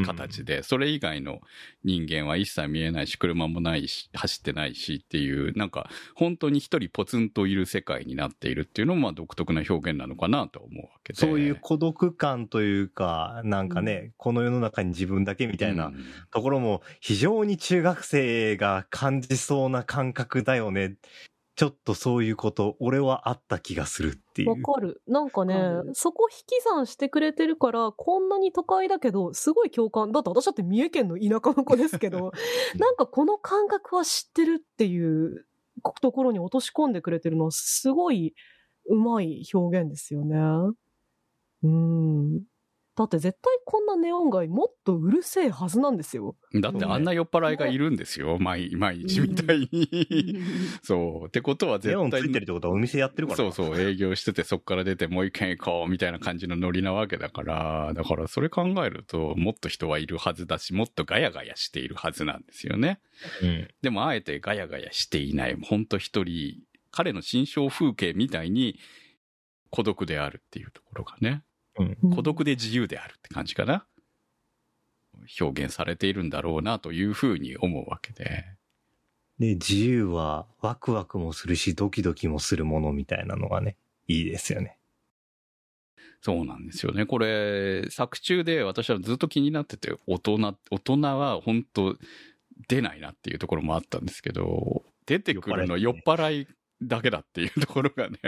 [0.04, 1.40] 形で、それ以外の
[1.84, 11.18] 人間は一切見えないし、車もないし、走ってないしっていう、なんか、本当に一人ポツンといる世界になっているっていうのも、まあ独特な表現なのかなと思うわけで。
[11.18, 20.96] そういう孤独感というか、なんかね、この世の中に自分だけみたいなうんところも非常に中学生が感じそうな感覚だよね。
[21.54, 24.50] ちょっとそういうこと、俺はあった気がするっていう。
[24.50, 25.02] わかる。
[25.06, 25.54] なんかね
[25.92, 30.12] そこ引き算してくれてるから、こんなに都会だけど、すごい共感。
[30.12, 32.32] だって私だって三重県の田舎の子ですけど、
[32.78, 35.46] なんかこの感覚は知ってるっていう
[36.00, 38.34] ところに落とし込んでくれてるのは、すごい
[38.86, 40.36] うまい表現ですよね。
[41.64, 42.51] うん。
[42.94, 46.36] だって絶対こんなネオン街もっとうるせえはずなんですよ。
[46.60, 48.36] だってあんな酔っ払いがいるんですよ。
[48.38, 49.88] 毎毎日みたいに。
[50.82, 51.26] そう。
[51.28, 53.36] ってことは絶ネオンつ対いてるってことはお店やってるから。
[53.38, 63.00] そうそう、営業してて、そこから出てもう一軒行こうみたいな感じのノリなわけだから、だからそれ考えると、もっと人はいるはずだし、もっとガヤガヤしているはずなんですよね。
[63.40, 63.68] うん。
[63.80, 68.78] でもあえてガヤガヤしていない、ほんと一人、彼の心象風景みたいに
[69.70, 71.42] 孤独であるっていうところがね、
[71.78, 72.14] うん。
[72.14, 73.86] 孤独で自由であるって感じかな。
[75.40, 78.44] 表現されているんだろうなというふうに思うわけで。
[79.38, 83.76] で、自由はワクワクもするし、ドキドキもするものみたいなのがね、
[84.08, 84.78] いいですよね。
[86.20, 87.04] そうなんですよね。
[87.04, 91.98] これ、作中で私はずっと気になってて、大人、大人は本当
[92.68, 96.48] 出ないなっていうところもあったんですけど、出てくるの酔っ払い
[96.80, 98.18] だけだっていうところがね、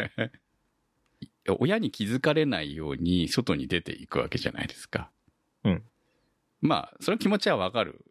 [1.59, 5.11] 親に気づかれないように外に出ていくわけじゃないですか。
[5.65, 5.83] うん。
[6.61, 8.05] まあ、その気持ちはわかる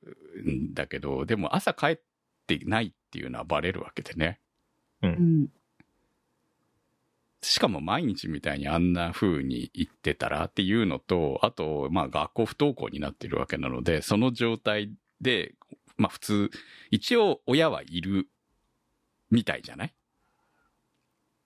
[0.47, 1.99] んだけど、でも朝帰っ
[2.45, 4.39] てないっていうのはバレるわけでね。
[5.01, 5.47] うん。
[7.41, 15.55] しかも毎日みたいにあんな風に言ってたらっていうのと、あと、まあ学校不登校になってるわけなので、その状態で、
[15.97, 16.51] まあ普通、
[16.89, 18.29] 一応親はいる
[19.29, 19.93] みたいじゃない？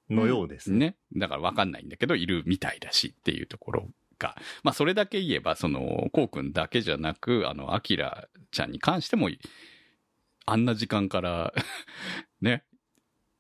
[0.09, 0.77] のようですね。
[0.77, 0.95] ね。
[1.15, 3.89] だからわかんないんだけど、いるみたいだしっていうところ
[4.19, 4.35] が。
[4.63, 9.29] まあそれだけ言えば、その、こうくんだけじゃなく、あの、アキラちゃんに関しても、
[10.45, 11.53] あんな時間から、
[12.41, 12.63] ね、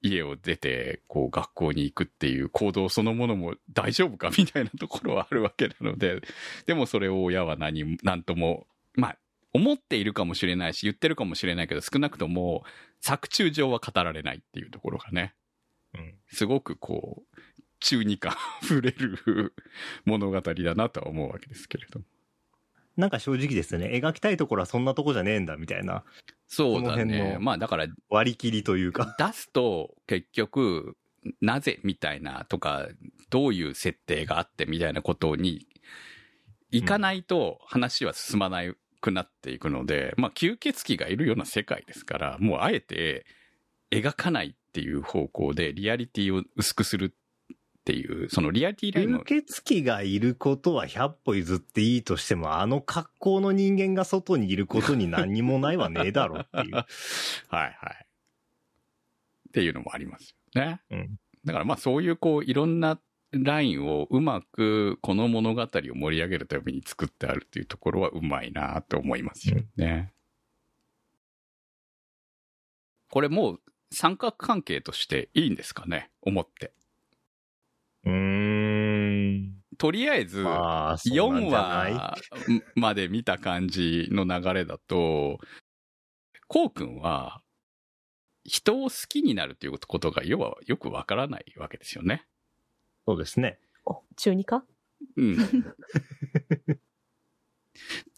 [0.01, 6.21] 家を出て、こう、学校に行くっていう行動そのものも大丈夫かみたいなところはあるわけなので、
[6.65, 9.17] でもそれを親は何、なんとも、まあ、
[9.53, 12.63] 思っているかもしれないし、言ってるかもしれないけど、少なくとも、
[13.01, 15.33] 作中上は語られないっていうところがね、
[15.93, 16.15] うん。
[16.27, 17.37] すごくこう、
[17.79, 19.53] 中二感 触れる
[20.05, 22.05] 物語だなとは思うわけですけれども。
[22.95, 26.03] なんか正直ですね、描きたいところはそんなとこじゃねえんだ、みたいな
[26.47, 27.33] そうだこの辺ね。
[27.35, 29.15] のまあだから、割り切りというか。
[29.19, 30.97] 出すと結局、
[31.41, 32.87] なぜみたいなとか、
[33.29, 35.67] どういう設定があってみたいなことに、
[36.71, 38.63] いかないと話は進まな
[38.99, 43.25] くなっていくので、まあ吸血鬼がいるような世界ですから、もうあえて
[43.91, 47.49] 描かないっていう方向でリアリティを薄くするっ
[47.85, 56.75] ていう、そのリアリティラインも吸血鬼がいることは100歩譲っていいとしても、あの格好の人間が外にいることに何にもないはねえだろっていう。
[56.75, 56.85] はい
[57.49, 58.07] はい。
[59.49, 60.81] っていうのもありますよね。
[60.91, 62.99] うんだからまあそういうこういろんな
[63.31, 70.11] ラインをうまくこの物語を盛り上げるために作ってあるっていうところはうまいなと思いますよね。
[73.09, 76.11] これもう三角関係としていいんですかね？
[76.21, 76.73] 思って。
[78.05, 79.53] うーん。
[79.77, 81.93] とりあえず、まあ、そうなん4じゃない？
[81.93, 85.39] 話まで見た感じの流れだと、
[86.47, 87.41] こうくんは、
[88.43, 92.25] 人を好きになるということが要はよくわからないわけですよね。
[93.05, 93.59] そうですね。
[93.85, 94.63] お、中二か？
[95.15, 95.37] うん。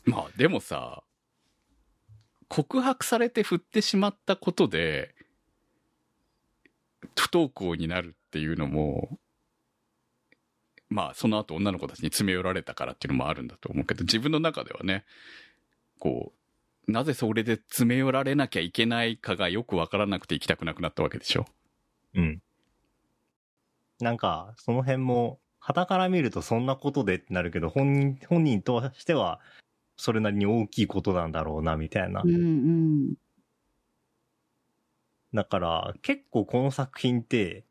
[0.05, 1.03] まあでもさ、
[2.47, 5.13] 告白されて振ってしまったことで、
[7.29, 9.19] 不登校になるっていうのも、
[10.89, 15.05] まあその後女の子たちに詰め寄られたからっていうのもあるんだと思うけど、自分の中ではね、
[15.99, 16.33] こ
[16.87, 21.45] う、なぜそれで詰め寄られなきゃいけないかがよくわからなくて行きたくなくなったわけでしょ。
[22.15, 22.41] うん。
[23.99, 29.39] なんか、その辺も、旗から見るとそんなことでってなるけど、本人、本人としては、
[29.97, 32.27] それなりに大きいことなんだろうな、みたいなう。
[32.27, 33.13] んうん。
[35.33, 37.65] だから、結構この作品って、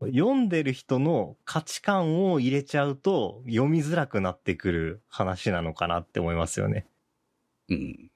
[0.00, 6.86] 読んでる人の価値観を入れちゃうと、読みづらくなってくる話なのかなって思いますよね。
[7.68, 8.10] うん。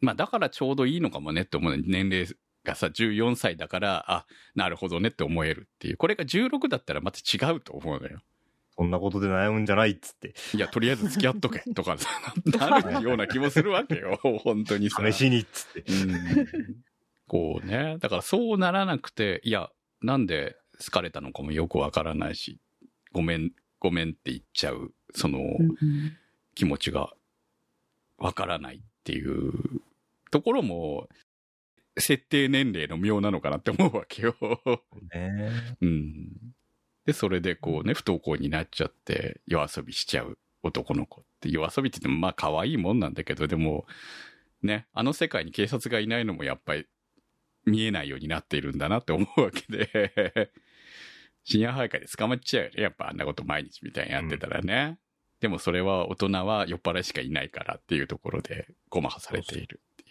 [0.00, 2.28] まあだからちょうどいいのかもねって思うね年齢
[2.62, 5.96] がさ、14歳だから、あ、なるほどねって思えるっていう。
[5.96, 8.20] これが16だったらまた違うと思うのよ。
[8.76, 10.34] そんなことで悩むんじゃないっつって。
[10.54, 12.08] いや、とりあえず付き合っとけとかさ、
[12.44, 14.18] なるような気もするわけよ。
[14.42, 15.02] 本当にさ。
[15.12, 15.92] 試しにっつって。
[15.92, 16.84] うん。
[17.28, 17.96] こうね。
[18.00, 19.70] だからそうならなくて、いや、
[20.02, 22.58] なんで好かれたのかもよくわからないし、
[23.12, 25.38] ごめん、ごめんって言っちゃう、その、
[26.54, 27.12] 気持ちが
[28.18, 29.52] わからないっていう
[30.30, 31.08] ところも、
[31.96, 34.34] 設定年齢の妙なのかなって思うわけよ。
[35.14, 36.32] ねうん。
[37.06, 43.86] で、それでこうね、不登校になっちゃって、夜遊びしちゃう男の子って、夜遊びって言ってもまあ可愛いもんなんだけど、でも、
[44.62, 46.86] ね、あの世界に警察がいないのもやっぱり
[47.66, 50.52] 見えないようになっているんだなって思うわけで、
[51.44, 52.82] 深夜徘徊で捕まっちゃうよね。
[52.82, 54.98] やっぱあんなこと毎日みたいにやってたらね。
[55.40, 60.04] でもそれは大人は酔っ払いしかいないからっていうところでごまかされているって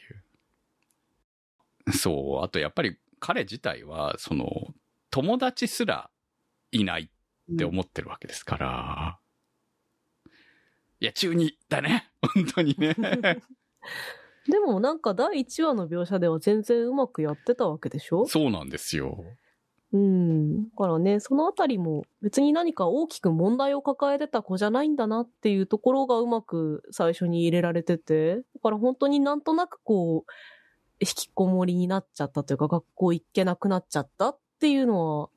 [1.91, 1.97] いう。
[1.97, 2.45] そう。
[2.45, 4.73] あとやっぱり彼自体は、その、
[5.09, 6.09] 友達すら
[6.71, 9.19] いないって思ってるわけですから。
[10.99, 12.11] いや、中二だね。
[12.33, 12.95] 本当にね。
[14.49, 18.25] でもなんか第1話の描写では全然うまくやってたわけでしょ？
[18.27, 19.23] そうなんですよ。
[19.93, 20.63] うん。
[20.69, 30.31] だからね、そのあたりも別に何か大きく問題を抱えてた子じゃないんだなっていうところがうまく最初に入れられてて、だから本当になんとなくこう、
[30.99, 35.29] 引きこもりになっちゃったというか学校行けなくなっちゃったっていうのは、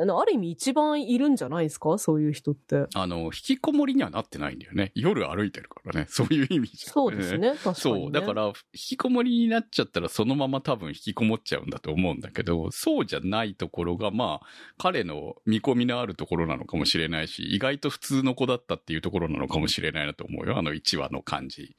[0.00, 1.98] あのある意味一番いるんじゃないですか？
[1.98, 2.86] そういう人って。
[2.94, 4.92] あの、引きこもりにはなってないんだよね。
[4.94, 6.06] 夜歩いてるからね。
[6.10, 7.36] そういう意味じゃ、そうです。
[7.36, 7.74] ね、 確かに、ね。
[8.02, 8.12] そう。
[8.12, 14.46] だから、引きこもりになっちゃったらそのまま多分引きこもっちゃうんだと思うんだけど、そうじゃないところが、まあ、
[14.78, 20.56] 彼の見込みのあるところなのかもしれないし、意外と普通の子だったっていうところなのかもしれないなと思うよ。
[20.58, 21.76] あの1話の感じ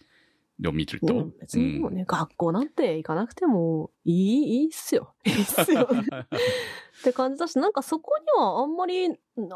[0.68, 1.14] を見ると。
[1.14, 5.14] うん、別にでもね、学校なんて行かなくてもいい、いいっすよ。
[5.26, 6.04] いいっすよ、ね。
[7.00, 9.52] って感じだし、なんかそこにはあんまり、なあんま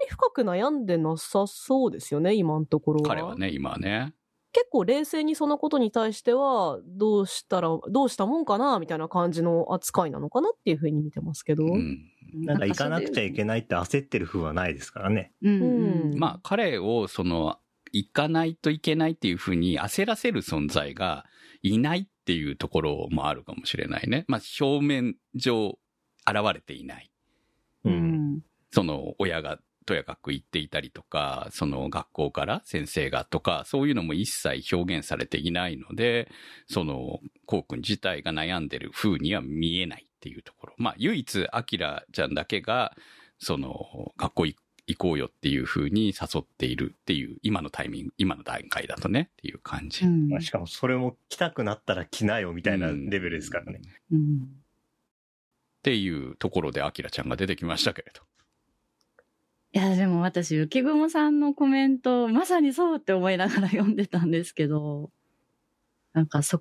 [0.00, 3.08] り深く悩んでなさそうですよね、今のところは。
[3.08, 4.14] 彼はね、今はね。
[4.52, 11.64] 結構冷静にそのことに対しては、どうしたら、どうしたもんかな、みたいな感じの扱いなのかなっていうふうに見てますけど。
[11.64, 11.98] うん。
[12.32, 15.32] なんか行かなくちゃいけないって焦ってる風はないですからね。
[15.42, 17.58] うんうんまあ、彼を、その、
[17.96, 21.24] 行かないといけないっていうふうに焦らせる存在が
[21.62, 24.24] いないっていうところもあるかもしれないね。
[24.28, 25.78] まあ、表面上、
[26.28, 27.10] 現れていない。
[27.84, 27.90] う。
[27.90, 28.40] うんん。
[28.70, 36.28] その親がとやかく言っていたりとか、その学校から先生がとか、そういうのも一切表現されていないので、
[36.68, 40.74] その、こうくん自体が悩んでる風には見えないっていうところ。
[40.76, 42.94] まあ、唯一、アキラちゃんだけが、
[43.38, 50.04] その、学校行行こうよっていう風に誘っているっていう、今のタイミング、今の段階だとねっていう感じ。
[50.04, 53.80] うんまあしかもそれも来たくなったら来なよみたいなレベルですからね。
[54.12, 54.48] うん
[55.76, 58.22] っていうところで、アキラちゃんが出てきましたけれど。
[59.72, 65.12] いや、でも私、浮雲さんのコメント、まさにそうって思いながら読んでたんですけど、
[66.12, 66.60] なんかそ、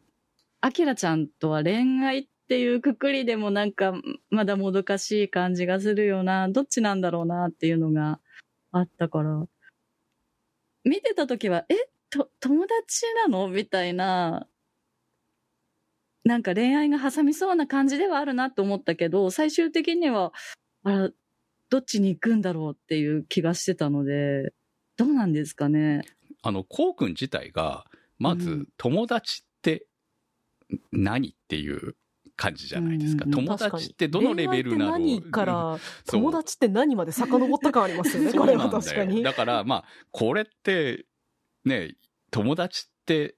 [0.62, 3.94] アキラちゃんとは恋愛っていうくくりでもなんか、
[4.30, 8.20] まだもどかしい感じがするよな、どっちなんだろうなっていうのが
[8.72, 9.46] あったから、
[10.84, 11.76] 見てた時は、え、
[12.10, 13.48] と、友達なの？
[13.48, 14.48] みたいな、
[16.24, 20.32] なんか恋愛が挟みそうな感じではあるなと思ったけど、最終的には、
[20.84, 21.10] あら、
[21.70, 24.54] どっちに行くんだろうっていう気がしてたので、
[24.98, 26.04] どうなんですかね？
[26.44, 27.86] あの、こうくん自体が、
[28.20, 29.88] まずうん、友達って
[30.92, 31.96] 何っていう
[32.36, 33.26] 感じじゃないですか。
[33.26, 38.70] 友達ってどのレベルなの何から、 友達って何まで遡った感ありますよね、これは。
[38.70, 39.24] 確かに。
[39.24, 41.06] だから、まあ、これって、
[41.64, 41.96] ね、
[42.32, 43.36] 友達って、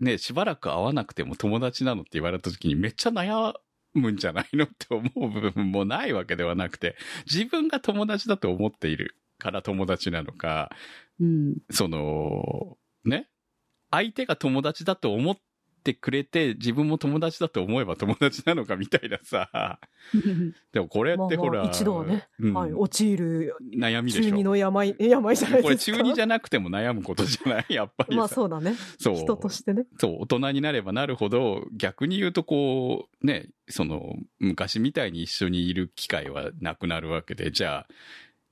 [0.00, 3.54] ね、しばらく会わなくても友達なのって言われた時にめっちゃ悩
[3.94, 10.70] むんじゃないのって思う部分もないわけではなくて、自分が友達だと思っているから友達なのか、
[11.20, 11.56] うん。
[11.70, 13.28] その、ね、
[13.90, 15.36] 相手が友達だと思っ
[15.78, 19.78] てくれて、自分も友達だと思えば 友達なのかみたいなさ。
[20.72, 24.24] でもこれってほら、まあまあ一度はね、うんはい、陥る悩みでしょ。
[24.24, 25.76] 中二の病、病じゃないこれ。
[25.76, 27.66] 中二じゃなくても悩むことじゃない？
[27.72, 28.18] やっぱりさ。
[28.18, 28.74] まあそうだね。
[28.98, 29.86] そう人としてね。
[29.98, 37.86] そう、大人になればなるほど、逆に言うとこう、ね、その、昔みたいに一緒にいる機会はなくなるわけで、じゃあ、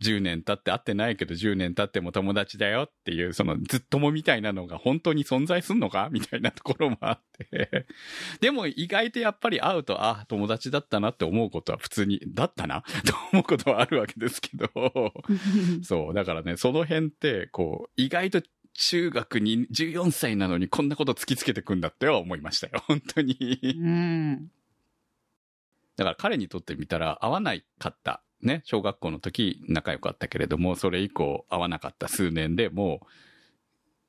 [0.02, 6.08] 10年経って会ってないけど10年経っても友達だよっていう、そのずっともみたいなのが本当に存在すんのか？
[6.12, 7.86] みたいなところもあって。
[8.40, 12.82] でも意外とやっぱり会うと、あ、友達だったなって思うことは普通に、だったな？
[13.06, 14.68] と思うことはあるわけですけど。
[15.82, 18.42] そう、だからね、その辺って、こう、意外と
[18.74, 22.82] 中学に14歳なのにこんなこと突きつけてくんだっては思いましたよ。
[22.86, 23.58] 本当に。
[23.62, 24.50] うん。
[25.96, 28.22] だから彼にとってみたら合わないかった。
[28.42, 33.06] ね、小学校の時仲良かったけれども、それ以降合わなかった数年でもう、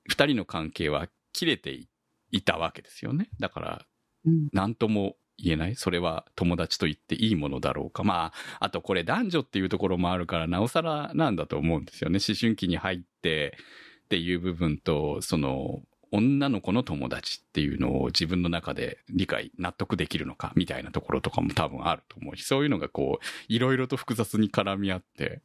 [0.09, 1.87] 二人の関係は切れて
[2.31, 3.29] いたわけですよね。
[3.39, 3.85] だから、
[4.25, 8.03] うん何とも言えないそれは友達と言っていいものだろうか。
[8.03, 12.19] まあ、あとこれ男女っていうところもあるから、なおさらなんだと思うんですよね。
[12.25, 13.57] 思春期に入って
[14.05, 15.81] っていう部分と、その、
[16.11, 25.41] 女の子の友達っていうのを自分の中で理解、納得できるのかみたいなところとかも多分あると思うし、そういうのがこう、いろいろと複雑に絡み合って、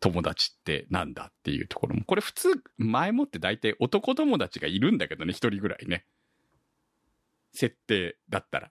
[0.00, 2.04] 友達ってなんだっていうところも。
[2.04, 6.04] これ普通、前もって大体男友達がいるんだけどね、一人ぐらいね。
[7.52, 8.70] 設定だったら。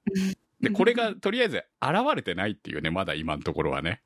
[0.61, 4.01] で、これがとりあえず現れてないっていうね、まだ今のところはね。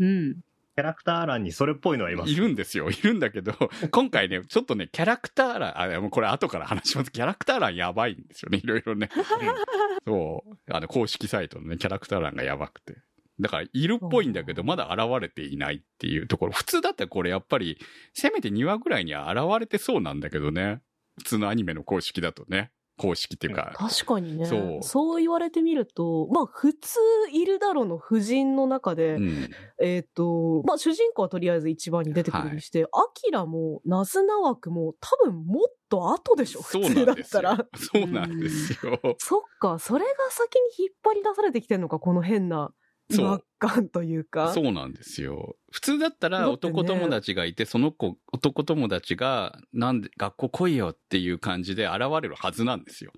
[0.00, 0.36] うん。
[0.74, 2.32] キャラクター欄にそれっぽいのはいます。
[2.32, 2.90] いるんですよ。
[2.90, 3.52] いるんだけど、
[3.92, 7.12] 今回ね、ちょっとね、キャラクター欄、あ、もうこれ後から話します。
[7.12, 8.58] キャラクター欄やばいんですよね。
[8.58, 9.08] いろいろね。
[10.04, 10.74] そう。
[10.74, 12.96] あの、公式サイトのね、キャラクター欄がやばくて。
[13.38, 16.52] だから、いるっぽいんだけど、まだ現れていないっていうところ。
[16.52, 17.78] 普通だったらこれやっぱり、
[18.12, 20.80] せめて2話ぐらいには現れてそうなんだけどね。
[21.18, 22.72] 普通のアニメの公式だとね。
[22.96, 23.72] 公式っていうか。
[23.74, 24.46] 確かにね。
[24.46, 26.98] そうそう言われてみると、まあ普通
[27.32, 29.50] いるだろうの夫人の中で、うん。
[29.80, 37.56] えっ、と、まあ主人公はとりあえず一番に出てくるにして、アキラもナズナ枠も多分もっと後でしょ、普通だったら。。
[37.76, 39.00] そうなんですよ。
[39.18, 44.52] そっか、それが先に引っ張り出されてきてんのか、この変な違そう和感というか。
[44.52, 45.56] そうなんですよ。
[45.70, 53.12] 普通だったら男友達がいて、その子、男友達が、なんで、学校来いよっていう感じで現れるはずなんですよ。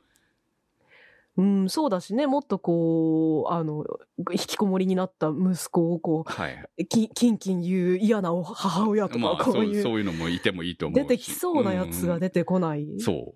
[1.37, 3.85] うん、そうだしね、もっとこう、あの、
[4.33, 6.69] 引きこもりになった息子をこはい。
[6.79, 11.03] う、キンキン言う嫌な母親とか、まあ、そううこいう、そういうのもいてもいいと思うし。
[11.03, 12.85] 出てきそうなやつが出てこない。
[12.85, 13.35] うんそ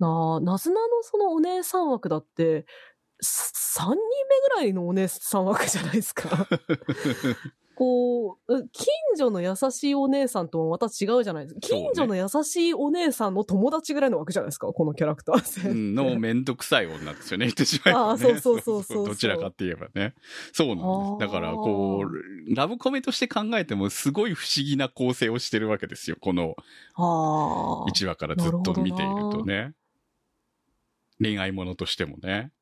[0.00, 1.02] なあ、なずなの？
[1.02, 2.66] そのお姉さん枠だって、
[3.22, 3.96] 3人目
[4.54, 6.48] ぐらいのお姉さん枠じゃないですか。
[7.74, 11.60] こう、う近所の優しいお姉さんともまた違うじゃないですか。
[11.60, 15.40] 近所の優しいお姉さんの友達ぐらいの枠じゃないですか、このキャラクターう。
[15.40, 15.68] 性。
[15.70, 18.06] うんのめんどくさい女ですよね、言ってしまえば、ね。
[18.06, 20.14] ああそうそうそうそうどちらかって言えばね。
[20.52, 21.32] そうなんです。
[21.32, 26.54] だから、こう、ラブコメとして考えても、すごい不思議な構成をしてるわけですよ、この
[26.94, 27.90] ああ。
[27.90, 29.74] 1話からずっと見ているとね。
[31.20, 32.52] 恋愛ものとしてもね。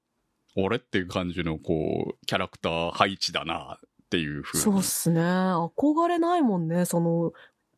[0.62, 4.62] 俺っていう感じの、こう、キャラクター配置だな、っていうふうに。
[4.62, 5.20] そうっすね。
[5.20, 7.32] 憧れないもんね、その、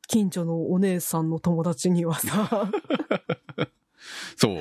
[0.08, 2.70] 近所のお姉さんの友達にはさ、
[4.36, 4.58] そう。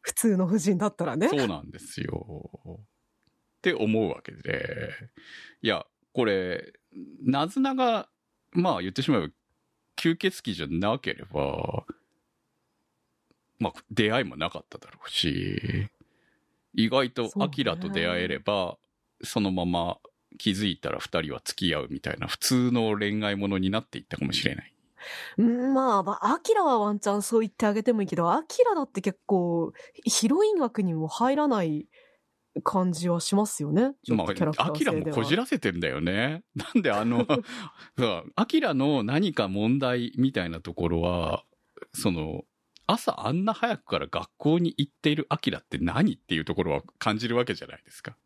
[0.00, 1.28] 普通の夫人だったらね。
[1.28, 2.80] そうなんですよ。
[3.58, 4.90] って思うわけで。
[5.62, 6.72] いや、これ、
[7.22, 8.08] なずなが、
[8.52, 9.28] まあ言ってしまえば、
[9.96, 11.84] 吸血鬼じゃなければ、
[13.58, 15.88] まあ出会いもなかっただろうし、
[16.74, 18.78] 意外とアキラと出会えれば、
[19.22, 19.98] そのまま
[20.38, 24.72] 気づいたら二人は付き合うみたいな普通の恋愛ものになっていったかもしれない。
[25.38, 29.72] うんまあ、まあ、アキラはワンチャンそう言ってあげてもいいけど、アキラだって結構、
[30.04, 31.86] ヒロイン枠にも入らない
[32.62, 33.92] 感じはしますよね。
[34.04, 35.04] ちょっまとキャラクタあ、アキラも。
[35.12, 36.42] こじらせてんだよね。
[36.54, 37.26] なんであの、
[38.36, 41.44] アキラの何か問題みたいなところは、
[41.92, 42.44] その、
[42.88, 48.16] 朝あんな早くから学校に行っているアキラって何っていうところは感じるわけじゃないですか。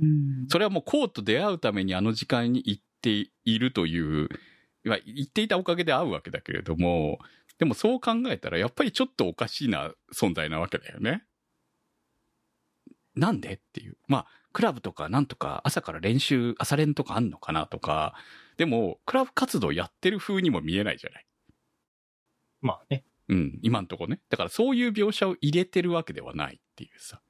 [0.00, 4.28] うんそれはもうコウと出会うためにあの時間に行っているという、
[4.84, 7.18] まあ行っていたおかげで会うわけだけれども、
[7.58, 11.24] でもそう考えたらやっぱりちょっとおかしいな存在なわけだよね。
[13.14, 13.96] なんでっていう。
[14.08, 18.14] まあ、クラブとかなんとか朝から練習、朝練とかあんのかなとか、
[18.56, 21.26] でも、クラブ活動やってる風にも見えないじゃない。
[22.60, 23.04] まあね。
[23.32, 24.20] うん、今んとこね。
[24.28, 27.22] だからそういう描写を入れてるわけではないっていうさ。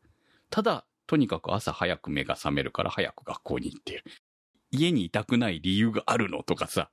[0.50, 4.04] ただ、とにかく朝早く目が覚めるから早く学校に行っている。
[4.72, 6.90] 家にいたくない理由があるのとかさ。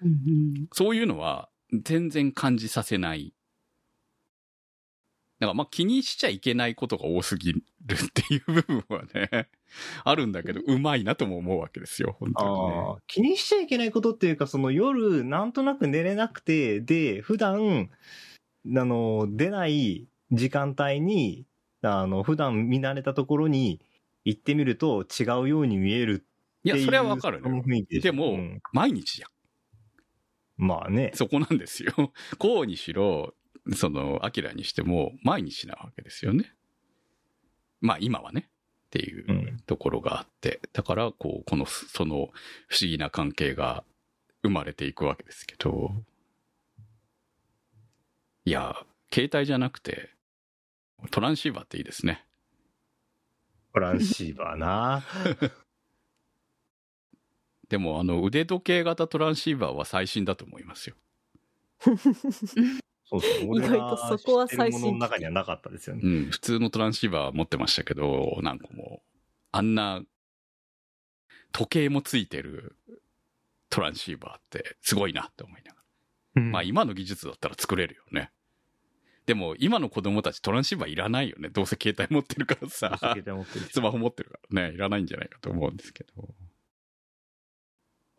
[0.00, 3.34] うんうんそういうのは全然感じさせない。
[5.40, 9.48] だからまあ気にしちゃいけないことが多すぎるっていう部分はね、
[10.04, 13.02] あるんだけど、うまいなとも思うわけですよ、本当にね。
[13.06, 17.90] 気にしちゃいけないことっていうか、その夜、なんとなく寝れなくて、で、普段、
[18.76, 21.46] あの、出ない時間帯に、
[21.82, 23.80] あの、普段見慣れたところに
[24.24, 26.26] 行ってみると違うように見える
[26.66, 27.64] いや、それはわかるそののよ。
[27.64, 29.30] 雰囲気しょでもうん毎日じゃん。
[30.56, 31.12] まあね。
[31.14, 31.92] そこなんですよ。
[32.38, 33.34] こうにしろ、
[33.74, 36.52] その、アキラにしても、毎日なわけですよね。
[37.80, 38.48] まあ今はね。
[38.86, 40.60] っていううんところがあって。
[40.72, 42.30] だから、こう、この、その、
[42.68, 43.84] 不思議な関係が
[44.42, 45.92] 生まれていくわけですけど。
[48.46, 48.76] いや、
[49.12, 50.10] 携帯じゃなくて、
[51.10, 52.24] トランシーバーっていいですね。
[53.74, 55.02] トランシーバーな。
[57.68, 60.96] でも、あの、腕時計型トランシーバーは最新だと思いますよ。
[61.80, 63.20] そうそう。
[63.42, 66.02] 意俺外とがそこは最新の中にはなかったですよね。
[66.04, 69.02] うん、普通のトランシーバー持ってましたけど、何個も。
[69.50, 70.04] あんな、
[71.50, 72.76] 時計もついてる
[73.70, 75.82] トランシーバーってすごいなって思いなが
[76.36, 76.42] ら。
[76.42, 78.30] まあ今の技術だったら作れるよね。
[79.26, 81.48] でも今の子供たちトランシーバーいらないよね。
[81.48, 82.96] どうせ携帯持ってるからさ。
[83.00, 84.74] 携帯持ってるしスマホ持ってるからね。
[84.74, 86.28] いらないんじゃないかと思うんですけど。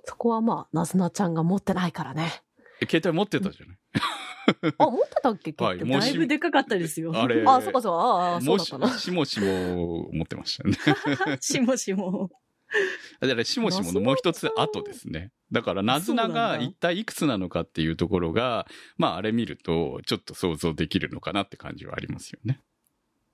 [0.03, 2.43] そこはまあ、なずなちゃんが持ってないからね。
[2.81, 3.77] え携帯持ってたじゃない？
[4.77, 5.53] あ、持ってたっけ？
[5.63, 7.11] はいだいぶでかかったですよ。
[7.15, 10.69] あれあ、そうかそう、ああ、そうもしだったな。、しもしも持ってましたよ
[11.31, 11.37] ね。
[11.41, 12.29] しもしも。
[13.19, 15.31] だから、しもしものもう一つ後ですね。
[15.51, 22.61] だから、なずなが一体いくつなのかっていうところが、まあ、あれ見ると、ちょっと想像できるのかなって感じはありますよね。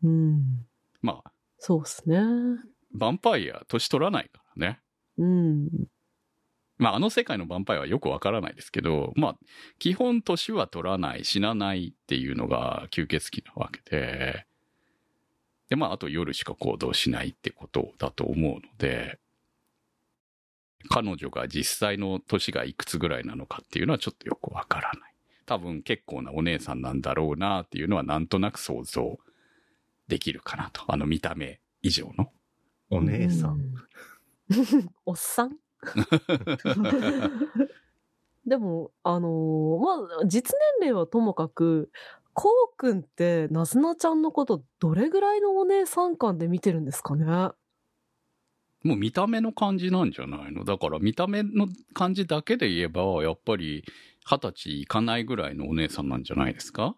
[0.03, 0.65] うん。
[1.01, 2.17] まあ、そうっすね。
[2.17, 4.79] ヴァンパイア、年取らないからね。
[5.17, 5.69] うん。
[6.77, 9.37] まあ、あの世界のヴァンパイアはよくわからないですけど、まあ、
[9.79, 14.45] 基本年は取らない、死なないっていうのが吸血鬼なわけで、
[15.69, 19.19] で、まあ、あと夜しか行動しないってことだと思うので、
[20.89, 25.13] 彼女が実際の年がいくつぐらいなのかっていうのはちょっとよくわからない。
[25.45, 29.19] 多分結構なお姉さんなんだろうなっていうのはなんとなく想像
[30.07, 30.83] できるかなと。
[30.87, 32.31] あの見た目以上の。
[32.89, 33.51] お姉さん。
[33.51, 33.75] うん。
[35.05, 35.57] おっさん？
[38.45, 41.89] でも、あのーまあ、実年齢はともかく、
[42.33, 47.51] こうくんって、なずなちゃんのこと、どれぐらいのお姉さん感で見てるんですかね？
[48.83, 50.63] もう見た目の感じなんじゃないの？
[50.65, 53.83] だから見た目の感じだけで言えば、やっぱり
[54.25, 56.95] 二十歳いかないぐらいのお姉さんなんじゃないですか？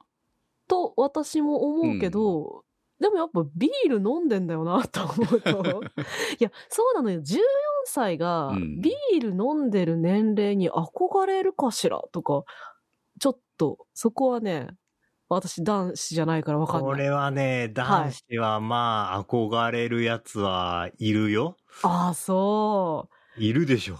[0.67, 2.63] と、私も思うけど、
[2.99, 5.83] でもやっぱビール飲んでんだよな、と思うと。
[6.39, 7.21] いや、そうなのよ。
[7.21, 7.39] 14
[7.85, 12.43] 歳がうんビール飲んでる年齢に憧れるかしらとか、
[13.19, 14.67] ちょっと、そこはね、
[15.29, 16.91] 私男子じゃないからわかんない。
[16.91, 21.57] これはね、男子はまあ、憧れるやつはいるよ。
[21.83, 23.99] ああ、そいるでしょ。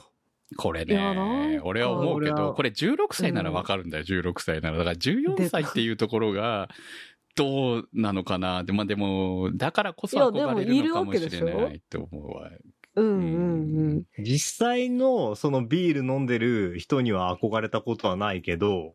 [0.58, 4.78] これね、か俺は思うけど、これ16歳ならわかるんだよ、16歳なら。
[4.78, 6.70] だから14歳っていうところが、
[7.36, 12.50] どうなのかなで、まあでも、だからこそ憧れるのかもしれないと思うわ。
[12.96, 13.02] う。
[13.02, 14.24] うんうんうん。
[14.24, 18.94] 実際のそのビール飲んでる人には憧れたことはないけど、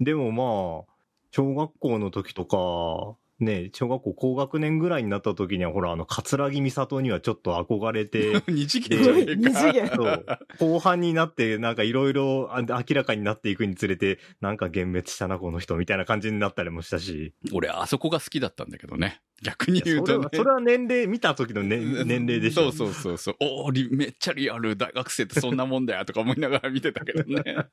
[0.00, 0.92] でもまあ、
[1.30, 9.34] 小学校の時とか、ね、小学校高学年ぐらいになった時には、ほら、あの、桂木美里にはちょっと憧れて、 二次元じゃねえか。
[9.36, 10.26] 二次元そう、
[10.58, 17.34] 後半になって、なんかいろいろ明らかになっていくにつれて、なんか幻滅したな、この人、みたいな感じになったりもしたし。
[17.52, 19.20] 俺、あそこが好きだったんだけどね。
[19.42, 20.30] 逆に言うとねは。
[20.32, 22.70] それは年齢、見た時の、ね、年齢でしょ。
[22.70, 23.36] そうそうそうそう。
[23.40, 27.66] おーリめっちゃリアル、大学生ってそんなもんだよとか思いながら見てたけどね。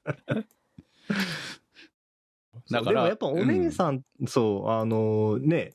[2.72, 5.74] だからでもやっぱお姉さん、そう、あのね、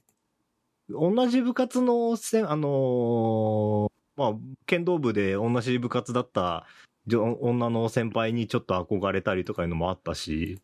[0.88, 4.32] 同じ部活のせん、あのーまあ、
[4.66, 6.66] 剣道部で同じ部活だった
[7.12, 10.60] 女の先輩にちょっと憧れたりとかいうのもあったし、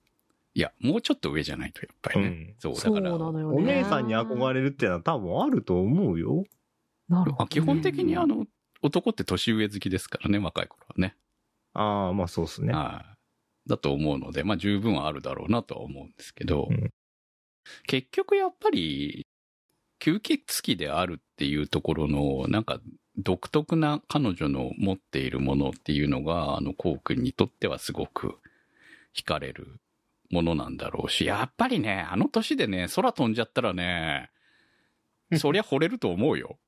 [0.55, 2.27] いや、もうちょっと上じゃないと、やっぱりね。
[2.27, 3.11] うんそう、だから。
[3.33, 3.45] ね。
[3.45, 6.45] お姉さんに憧れるっていうのは多分あると思うよ。
[7.09, 7.37] なるほど。
[7.39, 8.47] まあ基本的にあの、
[8.83, 11.17] 男って年上好きですからね、若い頃はね。
[11.75, 12.73] ああ、まあそうっすね。
[12.73, 13.10] はい。
[13.71, 16.91] だと思うので、まあ十分あるだろうなとは思うんですけど、うん
[17.87, 19.27] 結局やっぱり、
[20.01, 22.81] 吸血鬼であるっていうところの、なんか、
[23.17, 28.39] 独特な彼女の持っているものっていうのが、あの、コウ君にとってはすごく
[29.15, 29.79] 惹かれる
[30.31, 34.31] ものなんだろうし、やっぱりね、あの年でね、空飛んじゃったらね、
[35.39, 36.59] そりゃ惚れると思うよ。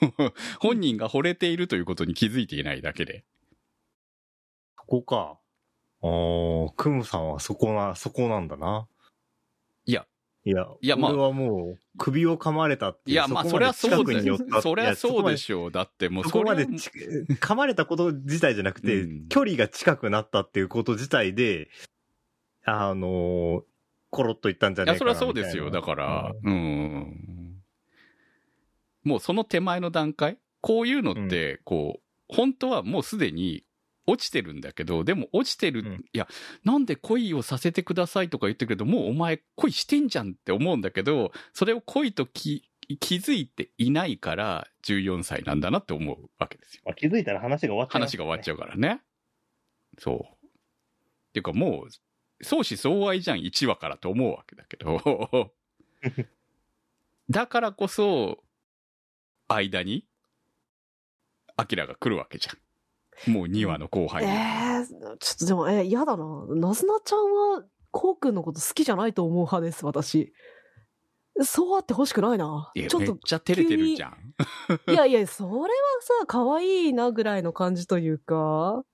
[0.60, 3.24] 本人が惚れているということに気づいていないだけで。
[4.76, 5.38] そこか。
[6.02, 8.88] ああ、クムさんはそこな、そこなんだな。
[9.84, 10.06] いや、
[10.44, 13.14] いや、いやまあ俺はもう、首を噛まれたっていう。
[13.14, 15.36] いや、まあ、そこまでりゃそう近くに寄ったでそりゃそうでょ。
[15.36, 15.70] しょう。
[15.70, 21.68] だってもう、そこまで噛まれたこと自体じゃなくて、うん距離が近くなったっていうこと自体で、
[22.64, 23.62] あのー
[24.14, 25.70] コロッといったんじゃいや、ないかなそれはそうですよ。
[25.70, 27.62] だから、うん。
[29.04, 30.36] もうその手前の段階？
[30.60, 33.64] こういうのって、こう、本当はもうすでに
[34.06, 36.26] 落ちてるんだけど、でも落ちてる、うんいや、
[36.64, 42.68] なんで恋をさせてくださいとか言ってるけど、もうお前恋してんじゃんって思うんだけど、それを恋とき
[43.00, 46.82] 気づいていないから14歳なんだなって思うわけですよ。
[46.84, 49.00] まあ気づいたら話が終わっちゃう、話が終わっちゃうからね。
[49.98, 50.16] そう。
[50.16, 50.18] っ
[51.32, 55.52] ていうかもう、相思相愛じゃん、1話からと思うわけだけど。
[57.30, 58.42] だからこそ、
[59.48, 60.06] 間に、
[61.56, 62.58] アキラが来るわけじゃん。
[63.26, 64.32] もう2話の後輩えに。
[64.34, 64.86] え
[65.18, 66.24] ちょっとでも、え嫌だな。
[66.48, 67.18] なずなちゃん
[67.58, 70.32] は、こうくんのこと好きじゃないと思う派です、私。
[71.42, 72.70] そうあってほしくないな。
[72.74, 74.34] いやちょっと、めっちゃ照れてるじゃん。
[74.90, 75.66] いやいや、それは
[76.20, 78.84] さ、可愛いなぐらいの感じというか、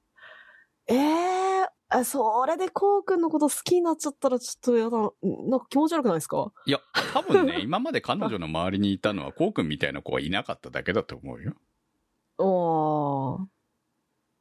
[0.89, 5.11] ええあそれでこうくんのこと好きになっちゃったらちょっとやだな。
[5.23, 6.53] なんか気持ち悪くないですか？
[6.67, 6.81] いや、
[7.15, 11.55] 多分ね、 今まで彼女の周りにいたのは、こうくんみたいな子はいなかっただけだと思うよ。
[12.39, 13.47] おー。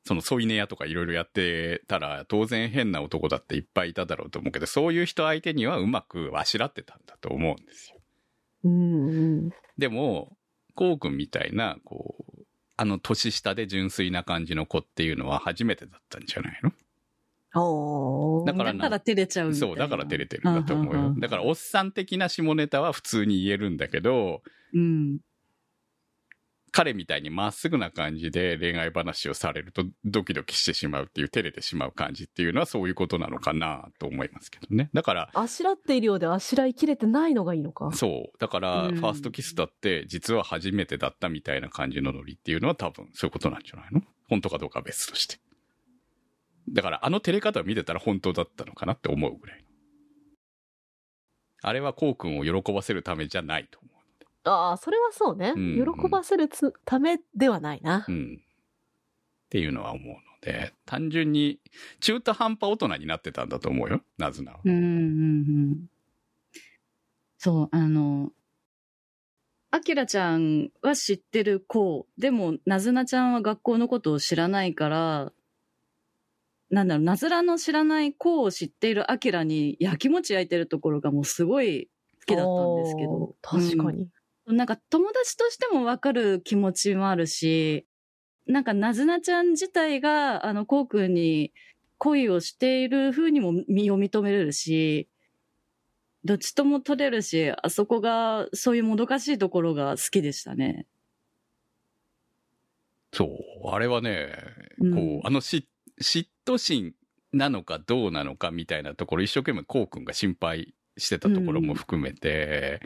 [0.08, 8.00] その添い寝屋とかいろいろやってたら、当然変な男だっていっぱいいただろうと思うけど、そういう人相手にはうまくあしらってたんだと思うんですよ。
[8.64, 9.12] うんう
[9.48, 9.50] ん。
[9.78, 10.38] でも、
[10.76, 12.44] こうくんみたいな、こう、
[12.78, 16.72] あの、年下で純粋な感じの子っていうのは初めてだったんじゃないの？
[18.46, 19.54] だからだから照れちゃう。
[19.54, 21.12] そう、だから照れてるんだと思ううんうんう。
[21.12, 24.42] んよだから、おっさん的な下ネタは普通に言えるんだけど、
[24.74, 25.20] うん。
[26.72, 34.90] 彼みたいにまっすぐな感じで恋愛話をされるとドキドキしてしまうっていう照れてしまう感じっていうのはそういうことなのかなと思いますけどね。
[34.94, 37.92] だから、あしらっているようであしらいきれてないのがいいのか。
[37.94, 38.38] そう。
[38.38, 44.02] だから、うんファーストキスだって実は初めてだったみたいな感じのノリっていうのは多分そういうことなんじゃないの？
[44.30, 45.40] 本当かどうかは別として。
[46.70, 49.64] だからあの照れ方を見てたら本当だったのかなって思うぐらい。
[51.64, 53.90] あれはこうくんを喜ばせるためじゃないと思
[54.48, 55.54] ああ、それはそうね。
[55.56, 58.12] うん喜ばせるつためではないなう。。
[58.12, 58.42] うん。
[59.48, 61.60] っていうのは思うので、単純に
[62.00, 64.60] 中途半端大人になってたんだと思うよ、なずなは。
[64.64, 64.88] うんうんう
[65.76, 65.90] ん。
[67.38, 68.32] そう、あの、
[69.72, 75.32] あきらちゃんは知ってる子、でも、なずなちゃんは学校のことを知らないから、
[76.70, 81.90] なんだろう、なずらの知らない子を知っているあきらに焼きもち焼いてるところがもうすごい
[82.20, 83.36] 好きだったんですけど。
[83.42, 84.04] 確かに。
[84.04, 84.10] うん
[84.48, 87.86] なんか友達としてもわかる気持ちもあるし、
[88.48, 91.52] なんかなずなちゃん自体が、あの、こうくんに
[91.98, 95.10] 恋をしている風にも身を認めれるし、
[96.24, 100.86] どっちとも取れるし、あそこが、そういうもどかしいところが好きでしたね。
[103.14, 104.34] そう、あれはね、
[104.80, 105.68] うんこう、あのし
[106.02, 106.94] 嫉妬心
[107.34, 112.82] なのかどうなのかみたいなところ、一生懸命こうくんが心配してたところも含めて、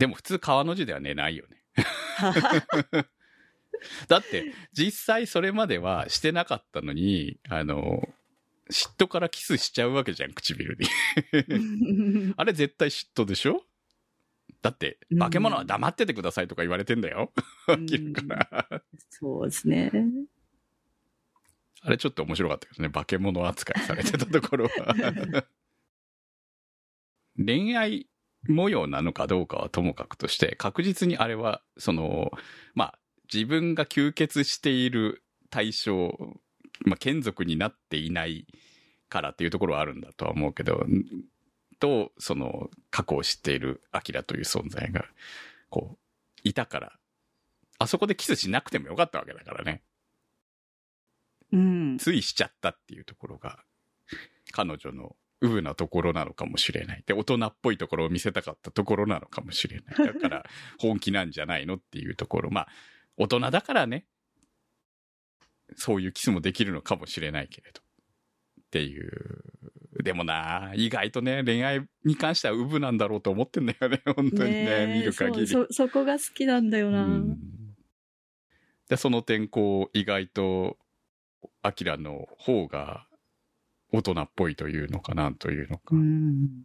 [0.00, 1.62] でも普通川の字では寝ないよね。
[4.08, 8.08] だって、実際それまではしてなかったのに、あの、
[8.70, 10.86] 嫉妬からキスしちゃうわけじゃん、唇に。
[12.38, 13.62] あれ絶対嫉妬でしょ？
[14.62, 17.30] だって、うん化け物は黙っててくださいとか言われてんだよ。
[17.68, 19.92] うん明らかそうですね。
[21.82, 22.88] あれちょっと面白かったですね。
[22.88, 25.44] 化け物扱いされてたところは。
[27.36, 28.09] 恋愛
[28.48, 32.30] 模様なのかどうかはともかくとして、確実にあれは、その、
[32.74, 32.98] まあ、
[33.32, 36.16] 自分が吸血している対象、
[36.84, 38.46] まあ、眷属になっていない
[39.08, 41.04] からっていうところはあるんだとは思うけど、ん
[41.78, 45.04] と、その、過去を知っているアキラという存在が、
[45.68, 45.98] こう、
[46.44, 46.92] いたから、
[47.78, 49.82] あそこでキスしなくてもよかったわけだからね。
[51.52, 51.98] うん。
[51.98, 53.64] ついしちゃったっていうところが、
[54.52, 57.02] 彼女のウブなところなのかもしれない。
[57.06, 59.96] で、大人っぽいところを見せたかったところなのかもしれない。
[60.12, 60.46] だから、
[60.78, 62.50] 本気なんじゃないのっていうところ。
[62.50, 62.68] まあ、
[63.16, 64.06] 大人だからね、
[65.76, 67.80] そういうキスもできるのかもしれないけれど。
[67.80, 69.44] っていう。
[70.02, 75.46] でもな、意外とね、恋愛に関してはウブなんだろうと思ってんだよね、 本当にね、え見る限り。
[75.46, 77.04] そうそ、そこが好きなんだよな。
[77.04, 77.38] うん
[78.88, 80.76] で、その点、こう、意外と、
[81.62, 83.06] アキラの方が
[83.92, 85.82] 大人っぽいというのかなんというのか。
[85.92, 86.64] うん。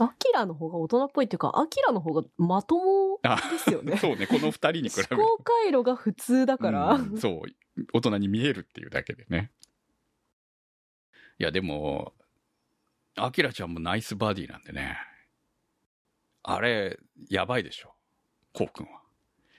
[0.00, 3.96] アキラの方が大人っぽいっていうか、アキラの方がまともあですよね。
[3.98, 6.94] そうね、この二人に比べる思考回路が普通だから。
[6.94, 7.42] うんそう、
[7.92, 9.52] 大人に見えるっていうだけでね。
[11.38, 12.12] いや、でも、
[13.16, 14.98] アキラちゃんもナイスバディなんでね。
[16.42, 16.98] あれ、
[17.28, 17.94] やばいでしょ。
[18.52, 19.00] コウ君は。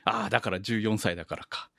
[0.06, 1.70] ああ、だから14歳だからか。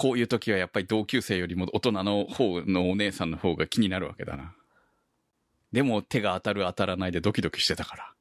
[0.00, 4.54] こういう時はやっぱり同級生よりも大人の方のお姉さんの方が気になるわけだな。
[5.72, 8.14] でも手が当たる当たらないでドキドキしてたか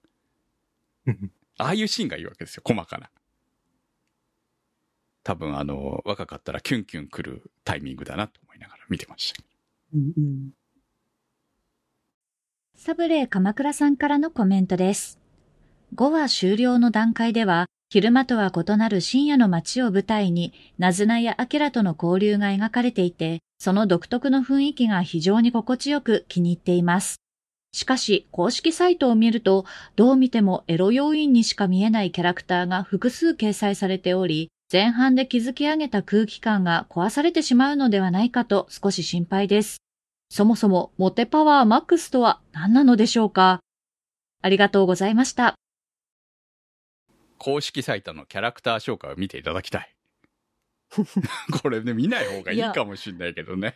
[1.06, 1.16] ら。
[1.58, 3.10] ああいうシーンがいいわけですよ、細かな。
[5.24, 9.42] 多分あの、若かったらキュンキュン来るタイミングだなと思いながら見てました。
[9.96, 10.50] うんうん
[12.76, 15.18] サブレー鎌倉さんからのコメントです。
[15.96, 27.16] 5話終了の段階では、昼間とは異なる深夜の街を舞台に、ナズナやアキラとの交流が描かれていて、その独特の雰囲気が非常に心地よく気に入っています。
[27.74, 29.66] しかし、公式サイトを見ると、
[29.96, 39.78] どう見てもエロ要因にしか見えないキャラクターが複数掲載されており、前半で築き上げた空気感が壊されてしまうのではないかと少し心配です。
[40.30, 43.62] そもそもモテパワーマックスとは何なのでしょうか？
[44.44, 45.56] ありがとうございました。
[47.40, 49.96] 公式サイトのキャラクター紹介を見ていただきたい。
[51.62, 53.76] これね、見ない方がいいかもしんないけどね。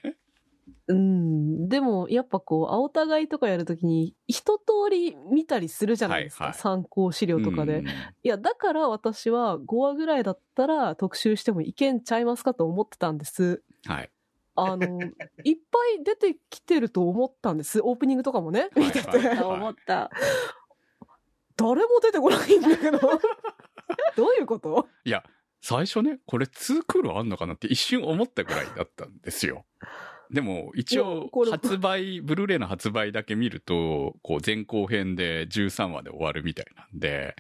[0.87, 1.69] うん。
[1.69, 6.45] でも、やっぱこう、青互いとかやるときに、一通り見たりするじゃないですか。
[6.45, 7.79] はいはい参考資料とかで。
[7.79, 7.89] うんい
[8.23, 13.63] や、だから私は5話ぐらいだったら特集してもいけんちゃいますかと思ってたんです。
[13.85, 14.09] はい。
[14.55, 14.99] あの、
[15.43, 17.81] いっぱい出てきてると思ったんです。
[17.83, 18.69] オープニングとかもね。
[18.75, 19.09] 見てて。
[19.09, 20.11] はいはいあ思った。
[21.55, 22.99] 誰も出てこないんだけど。
[24.15, 24.87] どういうこと？
[25.05, 25.23] いや、
[25.61, 29.65] 最初ね、これ2クールあんのかなって一瞬思ったぐらいだったんですよ。
[30.31, 37.35] でも、一応発売、ブルーレイの発売だけ見ると、こう、前後編で13話で終わるみたいなんで、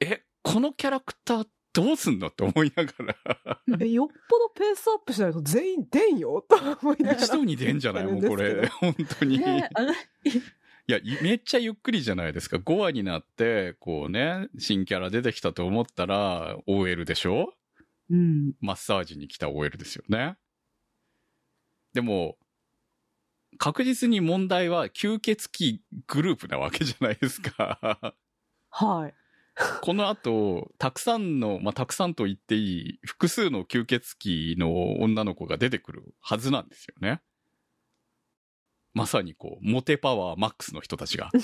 [0.00, 7.22] え、このキャラクターどうすんのって思いながら、え、よっぽどペースアップしないと全員出んよと思いながら。
[7.24, 8.04] 一度に出んじゃない？
[8.06, 9.38] もうこれ、本当に。
[9.38, 9.94] ねあの
[10.88, 12.56] いや、いめっちゃゆっくりじゃないですか。
[12.56, 17.54] 5話になって、こうね、新キャラ出てきたと思ったら、OL でしょ？
[18.10, 18.54] うん。
[18.60, 20.36] マッサージに来た OL ですよね。
[21.92, 22.36] でも、
[23.58, 28.14] 確実に問題は吸血鬼グループなわけじゃないですか。
[28.70, 29.14] はい。
[29.82, 37.20] この後、たくさんの、まあ、たくさんと言っていい、複数の吸血鬼の女の子が出てくるはずなんですよね。
[38.94, 41.30] まさにこう、モテパワーマックスの人たちが。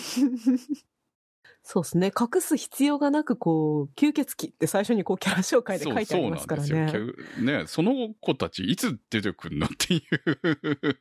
[1.63, 2.13] そうですね。
[2.19, 6.69] 隠す必要がなく、こう、吸血鬼って最初にこう、キャラ紹介で書いてありますからね。
[6.69, 7.45] そうそうなんですよ。
[7.45, 10.99] ね、その子たちいつ出てくるのっていう。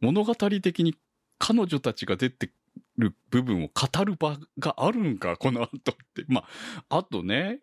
[0.00, 0.94] 物語的に
[1.38, 2.50] 彼女たちが出て
[2.98, 6.24] る部分を語る場があるんか、この後って。
[6.28, 6.44] ま
[6.88, 7.60] あ、あとね、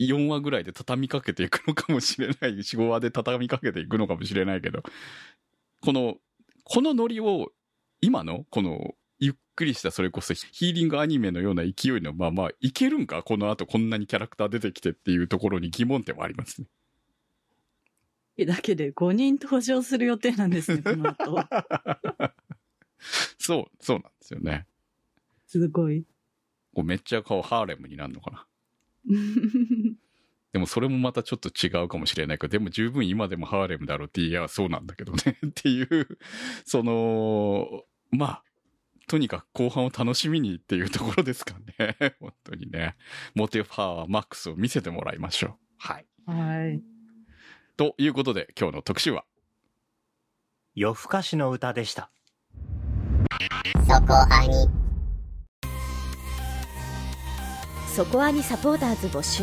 [0.00, 2.36] 4話ぐらいで畳みかけていくのかもしれない。
[2.58, 4.82] 4、5話で畳みかけていくのかもしれないけど、
[5.80, 6.16] この、
[6.64, 7.52] このノリを、
[8.00, 13.22] 今の、この、ゆっくりしたそれこそヒーリングアニメのような勢いのままいけるんか？
[13.22, 18.44] この後こんなにキャラクター出てきてっていうところに疑問点はありますね。
[18.46, 21.36] だけで5人登場する予定なんですね、この後。
[23.38, 24.66] そう、そうなんですよね。
[25.46, 26.04] すごい。
[26.74, 28.46] こうめっちゃ顔ハーレムになるのかな。
[30.54, 36.06] でもそれもまたちょっと違うかもしれないけど、でも十分今でもハーレムだろうって言いやそうなんだけどね っていう、
[36.64, 37.82] その、
[38.12, 38.42] まあ、
[39.08, 41.96] とにかく後半を楽しみにっていうところですかね。
[42.20, 42.94] 本当にね。
[43.34, 45.54] モテパワーマックスを見せてもらいましょう。
[45.78, 46.06] はい。
[46.24, 46.80] はい。
[47.76, 49.24] ということで今日の特集は、
[50.76, 52.12] 夜更かしの歌でした。
[53.88, 54.68] そこアニ
[57.92, 59.42] そこアニサポーターズ募集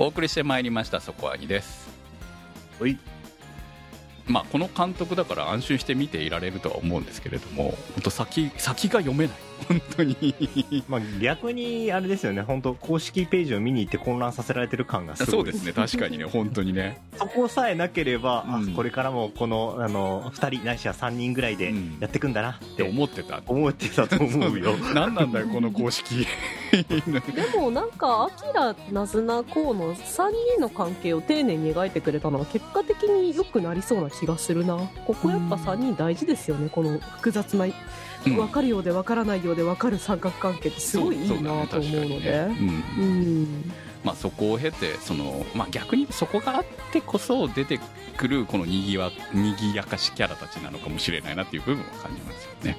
[0.00, 1.90] お送りしてまいりましたそこはにです。
[2.80, 2.98] はい。
[4.26, 9.36] まあ、この監督だから安心して見ていられるとは思うんですけれども、本当先、先が読めない。
[9.68, 10.34] 本当に。
[10.88, 15.30] まあ逆にあれですよね、本当公式ページを見に行って混乱させられてる感がすごい。
[15.32, 17.00] そうですね、確かにね、本当にね。
[17.16, 23.42] そこさえなければ、うんあこれからもこのあの2人ないしは3人ぐらいでうんやっていくんだなっってて思ってた。
[23.46, 26.26] 思ってたと思うよ 何なんだよ、この公式。
[26.72, 34.76] でもなんか、アキラ、ナズナ、コウの3人の関係を丁寧に描いてくれたのは結果的に良くなりそうな気がするな。
[35.04, 37.66] ここやっぱ3人大事ですよね、この複雑な、
[38.26, 42.48] うん分かるようで分からないようで分かる三角関係ってすごいいいなと思うので。
[44.02, 47.78] まあ、そこを経てその、まあ、逆にそこがあってこそ出て
[48.16, 52.78] くるこのにぎわにぎやかしキャラたちなのかもしれないなっていう部分を感じますよね。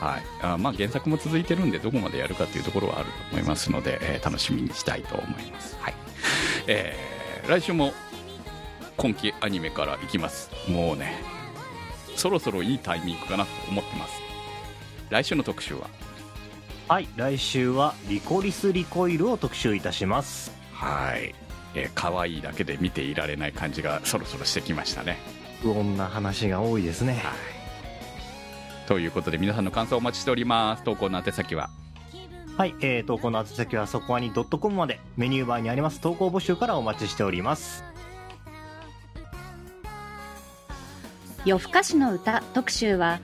[0.00, 5.76] はい、あまあ原作も続いてるんでどこまでやるかっていうところはあると思いますので、えー楽しみにしたいと思います。
[5.80, 5.94] はい
[6.66, 7.92] えー来週も
[8.98, 10.50] 今期アニメからいきます。
[10.68, 11.22] もうね
[12.16, 14.29] そろそろいいタイミングかなと思ってます。
[15.10, 15.88] 来週の特集は？
[16.88, 20.52] はい来週はリコリスリコイルを特集いたします。
[20.72, 21.34] はい、
[21.74, 25.18] えー可愛いだけで見ていられない感じがそろそろしてきましたね。
[25.62, 27.14] 不穏な話が多いですね。
[27.14, 27.32] はい。
[28.86, 30.84] ということで皆さんの感想をお待ちしております。
[30.84, 31.70] 投稿の宛先は？
[32.56, 35.00] はい、えー、投稿の宛先はそこアニ .com まで。
[35.16, 36.00] メニューバーにあります。
[36.00, 37.84] 投稿募集からお待ちしております。
[41.44, 43.20] 夜更かしの歌特集は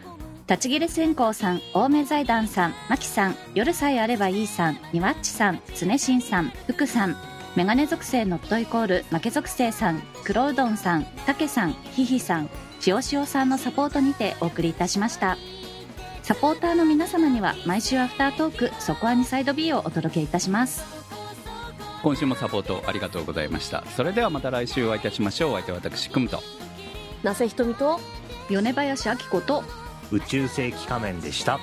[0.48, 7.16] 立ち切れ線香さん、青梅財団さん、真木さん、夜さえあればいいさん、ニワッチさん、つねさん、福さん、
[7.56, 15.36] メガネ属性ノットイコール負け属性さん、黒うどんさん、たけさん、ひひさん、しおしおさんのサポートにてお送りいたしました。
[16.22, 20.84] サポーターの皆様には毎週アフタートーク、そこはにサイド B をお届けいたします。
[22.04, 23.84] 今週もサポートありがとうございました。
[23.96, 25.50] それではまた来週お会いいたしましょう。
[25.50, 26.40] お相手は私、久むと。
[27.24, 27.98] なせひとみと、
[28.48, 29.64] 米林明子と、
[30.12, 31.58] 宇宙世紀仮面でした。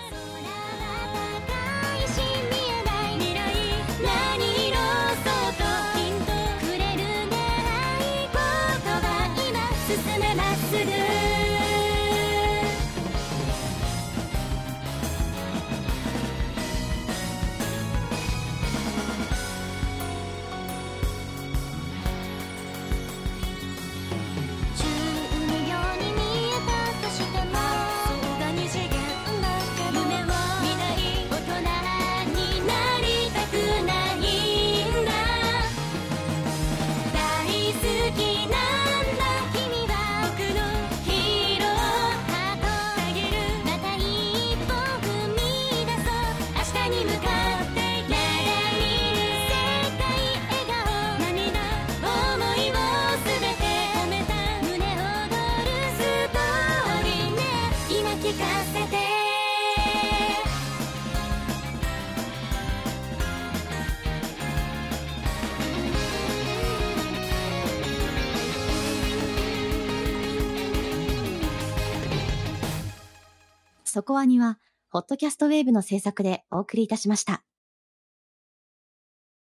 [74.04, 77.44] コアには、ホットキャストウェーブの制作でお送りいたしました。